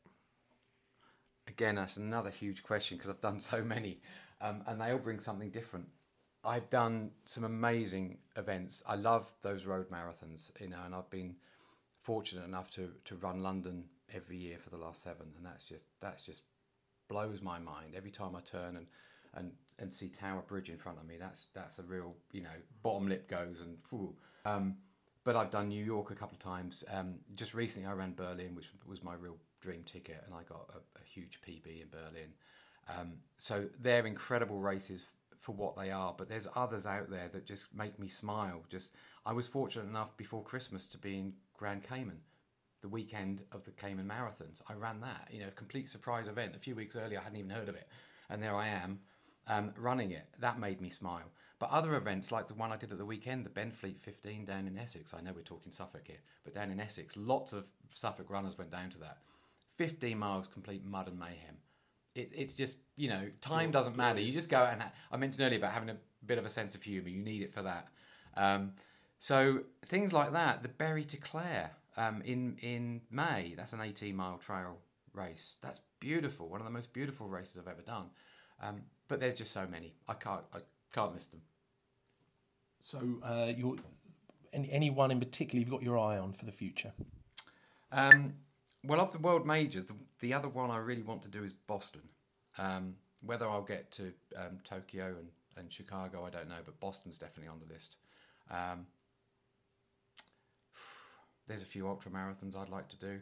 again, 1.47 1.75
that's 1.75 1.97
another 1.97 2.29
huge 2.29 2.63
question 2.63 2.97
because 2.97 3.09
I've 3.09 3.21
done 3.21 3.39
so 3.53 3.63
many, 3.63 3.99
um, 4.41 4.63
and 4.67 4.79
they 4.81 4.91
all 4.91 4.99
bring 4.99 5.19
something 5.19 5.49
different. 5.49 5.87
I've 6.43 6.69
done 6.69 7.11
some 7.25 7.43
amazing 7.43 8.19
events. 8.35 8.83
I 8.87 8.95
love 8.95 9.31
those 9.41 9.65
road 9.65 9.89
marathons, 9.89 10.51
you 10.61 10.69
know, 10.69 10.77
and 10.85 10.95
I've 10.95 11.09
been 11.09 11.35
fortunate 12.01 12.45
enough 12.45 12.71
to 12.71 12.91
to 13.05 13.15
run 13.15 13.41
London 13.41 13.85
every 14.13 14.37
year 14.37 14.57
for 14.57 14.69
the 14.69 14.77
last 14.77 15.03
seven, 15.03 15.27
and 15.35 15.45
that's 15.45 15.65
just 15.65 15.85
that's 15.99 16.23
just 16.23 16.43
blows 17.09 17.41
my 17.41 17.59
mind 17.59 17.95
every 17.95 18.11
time 18.11 18.35
I 18.35 18.41
turn 18.41 18.77
and 18.77 18.87
and 19.33 19.51
and 19.79 19.93
see 19.93 20.09
Tower 20.09 20.43
Bridge 20.47 20.69
in 20.69 20.77
front 20.77 20.99
of 20.99 21.05
me. 21.05 21.15
That's 21.19 21.47
that's 21.53 21.79
a 21.79 21.83
real 21.83 22.15
you 22.31 22.41
know 22.41 22.57
bottom 22.81 23.07
lip 23.07 23.29
goes 23.29 23.61
and. 23.61 23.77
Um, 24.45 24.77
but 25.23 25.35
I've 25.35 25.51
done 25.51 25.67
New 25.67 25.83
York 25.83 26.09
a 26.09 26.15
couple 26.15 26.35
of 26.35 26.39
times. 26.39 26.85
Um, 26.89 27.15
just 27.35 27.53
recently, 27.53 27.85
I 27.85 27.91
ran 27.91 28.13
Berlin, 28.13 28.55
which 28.55 28.69
was 28.87 29.03
my 29.03 29.13
real 29.13 29.35
dream 29.59 29.83
ticket, 29.83 30.23
and 30.25 30.33
I 30.33 30.43
got 30.43 30.69
a, 30.73 30.99
a 30.99 31.03
huge 31.03 31.39
PB 31.41 31.81
in 31.81 31.89
Berlin. 31.89 32.33
Um, 32.89 33.13
so 33.37 33.67
they're 33.79 34.05
incredible 34.05 34.59
races 34.59 35.05
for 35.37 35.53
what 35.53 35.75
they 35.75 35.91
are, 35.91 36.15
but 36.17 36.29
there's 36.29 36.47
others 36.55 36.85
out 36.85 37.09
there 37.09 37.27
that 37.29 37.45
just 37.45 37.73
make 37.75 37.99
me 37.99 38.07
smile. 38.07 38.63
Just 38.69 38.91
I 39.25 39.33
was 39.33 39.47
fortunate 39.47 39.87
enough 39.87 40.15
before 40.17 40.43
Christmas 40.43 40.85
to 40.87 40.97
be 40.97 41.17
in 41.17 41.33
Grand 41.57 41.83
Cayman, 41.83 42.21
the 42.81 42.87
weekend 42.87 43.41
of 43.51 43.63
the 43.65 43.71
Cayman 43.71 44.07
Marathons. 44.07 44.61
I 44.67 44.73
ran 44.73 45.01
that, 45.01 45.29
you 45.31 45.41
know, 45.41 45.49
complete 45.55 45.89
surprise 45.89 46.27
event. 46.27 46.55
A 46.55 46.59
few 46.59 46.75
weeks 46.75 46.95
earlier, 46.95 47.19
I 47.19 47.23
hadn't 47.23 47.39
even 47.39 47.51
heard 47.51 47.69
of 47.69 47.75
it, 47.75 47.87
and 48.29 48.41
there 48.41 48.55
I 48.55 48.67
am 48.67 48.99
um, 49.47 49.73
running 49.77 50.11
it. 50.11 50.27
That 50.39 50.59
made 50.59 50.81
me 50.81 50.89
smile. 50.89 51.31
But 51.59 51.71
other 51.71 51.95
events 51.95 52.31
like 52.31 52.47
the 52.47 52.53
one 52.53 52.71
I 52.71 52.77
did 52.77 52.91
at 52.91 52.99
the 52.99 53.05
weekend, 53.05 53.43
the 53.43 53.49
Benfleet 53.49 53.99
15 53.99 54.45
down 54.45 54.67
in 54.67 54.77
Essex, 54.77 55.13
I 55.13 55.21
know 55.21 55.33
we're 55.35 55.41
talking 55.41 55.71
Suffolk 55.71 56.03
here, 56.05 56.21
but 56.43 56.53
down 56.53 56.71
in 56.71 56.79
Essex, 56.79 57.17
lots 57.17 57.51
of 57.51 57.65
Suffolk 57.95 58.29
runners 58.29 58.57
went 58.57 58.69
down 58.69 58.89
to 58.91 58.99
that. 58.99 59.17
15 59.77 60.17
miles 60.17 60.47
complete 60.47 60.85
mud 60.85 61.07
and 61.07 61.19
mayhem. 61.19 61.57
It, 62.15 62.31
it's 62.35 62.53
just 62.53 62.77
you 62.95 63.09
know 63.09 63.29
time 63.41 63.71
doesn't 63.71 63.95
matter. 63.95 64.19
You 64.19 64.31
just 64.31 64.49
go 64.49 64.63
and 64.63 64.81
ha- 64.81 64.91
I 65.11 65.17
mentioned 65.17 65.43
earlier 65.43 65.59
about 65.59 65.71
having 65.71 65.89
a 65.89 65.97
bit 66.25 66.37
of 66.37 66.45
a 66.45 66.49
sense 66.49 66.75
of 66.75 66.83
humour. 66.83 67.09
You 67.09 67.21
need 67.21 67.41
it 67.41 67.53
for 67.53 67.61
that. 67.61 67.87
Um, 68.35 68.73
so 69.19 69.61
things 69.85 70.13
like 70.13 70.33
that. 70.33 70.63
The 70.63 70.69
Bury 70.69 71.03
to 71.05 71.17
Clare 71.17 71.71
um, 71.95 72.21
in 72.25 72.57
in 72.61 73.01
May. 73.09 73.53
That's 73.55 73.73
an 73.73 73.81
eighteen 73.81 74.15
mile 74.15 74.37
trail 74.37 74.77
race. 75.13 75.57
That's 75.61 75.81
beautiful. 75.99 76.49
One 76.49 76.59
of 76.59 76.65
the 76.65 76.71
most 76.71 76.93
beautiful 76.93 77.27
races 77.27 77.57
I've 77.57 77.67
ever 77.67 77.81
done. 77.81 78.07
Um, 78.61 78.81
but 79.07 79.19
there's 79.19 79.35
just 79.35 79.51
so 79.51 79.67
many. 79.67 79.93
I 80.07 80.13
can't 80.13 80.43
I 80.53 80.59
can't 80.93 81.13
miss 81.13 81.27
them. 81.27 81.41
So, 82.79 82.99
uh, 83.23 83.51
you're, 83.55 83.75
any, 84.53 84.71
anyone 84.71 85.11
in 85.11 85.19
particular 85.19 85.59
you've 85.59 85.69
got 85.69 85.81
your 85.81 85.97
eye 85.97 86.17
on 86.17 86.31
for 86.31 86.45
the 86.45 86.51
future? 86.51 86.93
Um, 87.91 88.35
well, 88.83 89.01
of 89.01 89.11
the 89.11 89.19
world 89.19 89.45
majors, 89.45 89.85
the, 89.85 89.95
the 90.19 90.33
other 90.33 90.49
one 90.49 90.71
I 90.71 90.77
really 90.77 91.03
want 91.03 91.21
to 91.23 91.27
do 91.27 91.43
is 91.43 91.53
Boston. 91.53 92.01
Um, 92.57 92.95
whether 93.25 93.47
I'll 93.47 93.63
get 93.63 93.91
to 93.93 94.13
um, 94.35 94.59
Tokyo 94.63 95.15
and, 95.19 95.29
and 95.57 95.71
Chicago, 95.71 96.25
I 96.25 96.29
don't 96.29 96.49
know, 96.49 96.61
but 96.65 96.79
Boston's 96.79 97.17
definitely 97.17 97.49
on 97.49 97.59
the 97.59 97.73
list. 97.73 97.97
Um, 98.49 98.87
there's 101.47 101.63
a 101.63 101.65
few 101.65 101.87
ultra 101.87 102.11
marathons 102.11 102.55
I'd 102.55 102.69
like 102.69 102.89
to 102.89 102.99
do. 102.99 103.19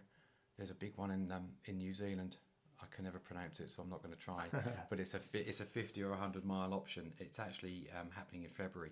There's 0.58 0.72
a 0.72 0.76
big 0.76 0.94
one 0.96 1.12
in 1.12 1.32
um, 1.32 1.50
in 1.66 1.78
New 1.78 1.94
Zealand. 1.94 2.38
I 2.82 2.86
can 2.94 3.06
never 3.06 3.20
pronounce 3.20 3.60
it, 3.60 3.72
so 3.72 3.82
I'm 3.82 3.90
not 3.90 4.04
going 4.04 4.14
to 4.14 4.20
try. 4.20 4.46
but 4.90 5.00
it's 5.00 5.14
a 5.14 5.20
fi- 5.20 5.40
it's 5.40 5.60
a 5.60 5.66
50 5.66 6.02
or 6.04 6.10
100 6.12 6.46
mile 6.46 6.74
option. 6.74 7.14
It's 7.20 7.40
actually 7.40 7.88
um, 8.00 8.10
happening 8.12 8.44
in 8.44 8.50
February. 8.50 8.92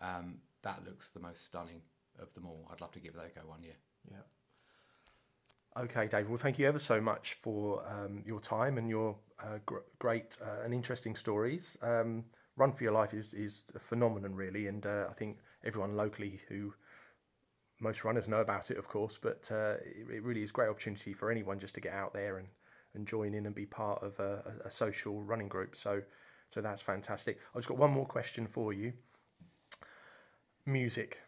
Um, 0.00 0.38
that 0.62 0.84
looks 0.86 1.10
the 1.10 1.20
most 1.20 1.44
stunning 1.44 1.82
of 2.18 2.32
them 2.34 2.46
all. 2.46 2.68
I'd 2.70 2.80
love 2.80 2.92
to 2.92 3.00
give 3.00 3.14
that 3.14 3.32
a 3.36 3.40
go 3.40 3.46
one 3.46 3.62
year. 3.62 3.76
Yeah. 4.10 4.18
Okay, 5.76 6.08
David. 6.08 6.28
Well, 6.28 6.38
thank 6.38 6.58
you 6.58 6.66
ever 6.66 6.78
so 6.78 7.00
much 7.00 7.34
for 7.34 7.84
um, 7.88 8.22
your 8.26 8.40
time 8.40 8.78
and 8.78 8.88
your 8.88 9.16
uh, 9.40 9.58
gr- 9.64 9.78
great 9.98 10.36
uh, 10.44 10.64
and 10.64 10.74
interesting 10.74 11.14
stories. 11.14 11.78
Um, 11.82 12.24
Run 12.56 12.72
for 12.72 12.82
Your 12.82 12.92
Life 12.92 13.14
is, 13.14 13.32
is 13.32 13.64
a 13.76 13.78
phenomenon, 13.78 14.34
really, 14.34 14.66
and 14.66 14.84
uh, 14.84 15.06
I 15.08 15.12
think 15.12 15.38
everyone 15.62 15.96
locally 15.96 16.40
who 16.48 16.74
most 17.80 18.04
runners 18.04 18.28
know 18.28 18.40
about 18.40 18.70
it, 18.70 18.78
of 18.78 18.88
course, 18.88 19.18
but 19.18 19.48
uh, 19.52 19.74
it, 19.84 20.10
it 20.10 20.22
really 20.22 20.42
is 20.42 20.50
a 20.50 20.52
great 20.52 20.68
opportunity 20.68 21.12
for 21.12 21.30
anyone 21.30 21.58
just 21.58 21.74
to 21.74 21.80
get 21.80 21.92
out 21.92 22.12
there 22.12 22.38
and, 22.38 22.48
and 22.94 23.06
join 23.06 23.34
in 23.34 23.46
and 23.46 23.54
be 23.54 23.66
part 23.66 24.02
of 24.02 24.18
a, 24.18 24.42
a 24.64 24.70
social 24.70 25.22
running 25.22 25.48
group. 25.48 25.76
So, 25.76 26.02
so 26.48 26.60
that's 26.60 26.82
fantastic. 26.82 27.38
I've 27.50 27.58
just 27.60 27.68
got 27.68 27.78
one 27.78 27.92
more 27.92 28.06
question 28.06 28.46
for 28.46 28.72
you. 28.72 28.94
Music. 30.66 31.18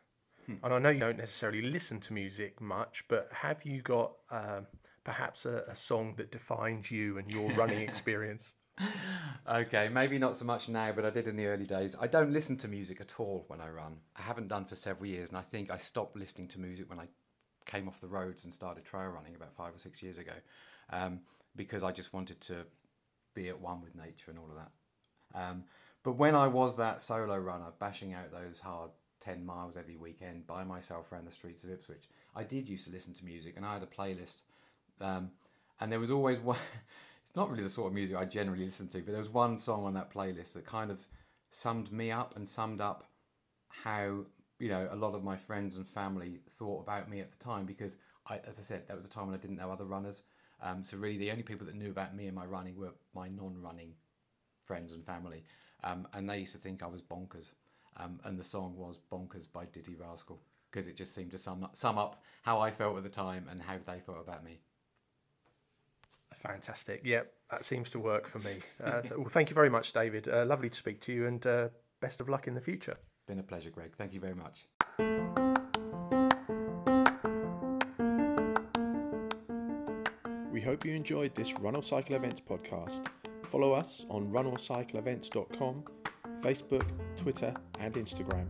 And 0.62 0.74
I 0.74 0.78
know 0.78 0.90
you 0.90 1.00
don't 1.00 1.18
necessarily 1.18 1.62
listen 1.62 2.00
to 2.00 2.12
music 2.12 2.60
much, 2.60 3.04
but 3.08 3.28
have 3.32 3.62
you 3.64 3.82
got 3.82 4.12
um, 4.30 4.66
perhaps 5.04 5.46
a, 5.46 5.64
a 5.68 5.74
song 5.74 6.14
that 6.16 6.30
defines 6.30 6.90
you 6.90 7.18
and 7.18 7.32
your 7.32 7.50
running 7.52 7.80
experience? 7.88 8.54
Okay, 9.48 9.88
maybe 9.88 10.18
not 10.18 10.36
so 10.36 10.44
much 10.44 10.68
now, 10.68 10.92
but 10.92 11.04
I 11.04 11.10
did 11.10 11.28
in 11.28 11.36
the 11.36 11.46
early 11.46 11.66
days. 11.66 11.96
I 12.00 12.06
don't 12.06 12.32
listen 12.32 12.56
to 12.58 12.68
music 12.68 13.00
at 13.00 13.18
all 13.18 13.44
when 13.48 13.60
I 13.60 13.68
run. 13.68 13.98
I 14.16 14.22
haven't 14.22 14.48
done 14.48 14.64
for 14.64 14.74
several 14.74 15.06
years, 15.06 15.28
and 15.28 15.38
I 15.38 15.42
think 15.42 15.70
I 15.70 15.76
stopped 15.76 16.16
listening 16.16 16.48
to 16.48 16.60
music 16.60 16.88
when 16.88 16.98
I 16.98 17.08
came 17.66 17.88
off 17.88 18.00
the 18.00 18.08
roads 18.08 18.44
and 18.44 18.54
started 18.54 18.84
trail 18.84 19.08
running 19.08 19.34
about 19.34 19.52
five 19.52 19.74
or 19.74 19.78
six 19.78 20.02
years 20.02 20.18
ago, 20.18 20.32
um, 20.90 21.20
because 21.56 21.82
I 21.82 21.92
just 21.92 22.12
wanted 22.12 22.40
to 22.42 22.64
be 23.34 23.48
at 23.48 23.60
one 23.60 23.82
with 23.82 23.94
nature 23.94 24.30
and 24.30 24.38
all 24.38 24.48
of 24.48 24.56
that. 24.56 24.70
Um, 25.34 25.64
but 26.02 26.12
when 26.12 26.34
I 26.34 26.46
was 26.46 26.76
that 26.76 27.02
solo 27.02 27.36
runner, 27.36 27.72
bashing 27.78 28.14
out 28.14 28.32
those 28.32 28.60
hard 28.60 28.90
10 29.20 29.44
miles 29.44 29.76
every 29.76 29.96
weekend 29.96 30.46
by 30.46 30.64
myself 30.64 31.12
around 31.12 31.26
the 31.26 31.30
streets 31.30 31.64
of 31.64 31.70
Ipswich, 31.70 32.04
I 32.34 32.44
did 32.44 32.68
used 32.68 32.86
to 32.86 32.92
listen 32.92 33.14
to 33.14 33.24
music, 33.24 33.56
and 33.56 33.64
I 33.64 33.74
had 33.74 33.82
a 33.82 33.86
playlist. 33.86 34.42
Um, 35.00 35.30
and 35.80 35.90
there 35.90 36.00
was 36.00 36.10
always 36.10 36.40
one. 36.40 36.58
It's 37.22 37.36
not 37.36 37.50
really 37.50 37.62
the 37.62 37.68
sort 37.68 37.88
of 37.88 37.94
music 37.94 38.16
I 38.16 38.24
generally 38.24 38.64
listen 38.64 38.88
to, 38.88 38.98
but 38.98 39.12
there 39.12 39.18
was 39.18 39.28
one 39.28 39.58
song 39.58 39.84
on 39.84 39.94
that 39.94 40.12
playlist 40.12 40.54
that 40.54 40.66
kind 40.66 40.90
of 40.90 41.06
summed 41.50 41.92
me 41.92 42.10
up 42.10 42.34
and 42.36 42.48
summed 42.48 42.80
up 42.80 43.04
how 43.68 44.24
you 44.58 44.68
know 44.68 44.88
a 44.90 44.96
lot 44.96 45.14
of 45.14 45.22
my 45.22 45.36
friends 45.36 45.76
and 45.76 45.86
family 45.86 46.40
thought 46.48 46.82
about 46.82 47.08
me 47.08 47.20
at 47.20 47.30
the 47.30 47.38
time 47.38 47.66
because 47.66 47.96
I, 48.28 48.40
as 48.46 48.58
I 48.58 48.62
said, 48.62 48.88
that 48.88 48.96
was 48.96 49.06
a 49.06 49.10
time 49.10 49.26
when 49.26 49.34
I 49.34 49.38
didn't 49.38 49.56
know 49.56 49.70
other 49.70 49.84
runners. 49.84 50.24
Um, 50.62 50.84
so 50.84 50.96
really, 50.96 51.18
the 51.18 51.30
only 51.30 51.42
people 51.42 51.66
that 51.66 51.76
knew 51.76 51.90
about 51.90 52.14
me 52.14 52.26
and 52.26 52.34
my 52.34 52.44
running 52.44 52.76
were 52.76 52.92
my 53.14 53.28
non-running 53.28 53.94
friends 54.62 54.92
and 54.92 55.04
family, 55.04 55.44
um, 55.84 56.06
and 56.12 56.28
they 56.28 56.38
used 56.38 56.52
to 56.52 56.58
think 56.58 56.82
I 56.82 56.86
was 56.86 57.02
bonkers. 57.02 57.52
Um, 58.02 58.20
and 58.24 58.38
the 58.38 58.44
song 58.44 58.76
was 58.76 58.98
"Bonkers" 59.10 59.46
by 59.52 59.66
Dizzee 59.66 60.00
Rascal 60.00 60.40
because 60.70 60.86
it 60.88 60.96
just 60.96 61.14
seemed 61.14 61.32
to 61.32 61.38
sum 61.38 61.64
up, 61.64 61.76
sum 61.76 61.98
up 61.98 62.22
how 62.42 62.60
I 62.60 62.70
felt 62.70 62.96
at 62.96 63.02
the 63.02 63.08
time 63.08 63.46
and 63.50 63.60
how 63.60 63.76
they 63.84 64.00
felt 64.00 64.18
about 64.20 64.44
me. 64.44 64.60
Fantastic. 66.34 67.02
Yep, 67.04 67.32
that 67.50 67.64
seems 67.64 67.90
to 67.90 67.98
work 67.98 68.26
for 68.26 68.38
me. 68.38 68.58
Uh, 68.82 69.02
well, 69.16 69.28
thank 69.28 69.50
you 69.50 69.54
very 69.54 69.68
much, 69.68 69.92
David. 69.92 70.28
Uh, 70.28 70.44
lovely 70.46 70.68
to 70.70 70.76
speak 70.76 71.00
to 71.00 71.12
you, 71.12 71.26
and 71.26 71.44
uh, 71.46 71.68
best 72.00 72.20
of 72.20 72.28
luck 72.28 72.46
in 72.46 72.54
the 72.54 72.60
future. 72.60 72.96
Been 73.26 73.38
a 73.38 73.42
pleasure, 73.42 73.70
Greg. 73.70 73.92
Thank 73.96 74.14
you 74.14 74.20
very 74.20 74.34
much. 74.34 74.66
We 80.50 80.60
hope 80.60 80.84
you 80.84 80.94
enjoyed 80.94 81.34
this 81.34 81.58
Run 81.58 81.76
or 81.76 81.82
Cycle 81.82 82.16
Events 82.16 82.40
podcast. 82.40 83.06
Follow 83.44 83.72
us 83.72 84.04
on 84.10 84.30
runorcycleevents.com, 84.30 85.84
Facebook, 86.42 86.86
Twitter, 87.16 87.54
and 87.78 87.94
Instagram. 87.94 88.46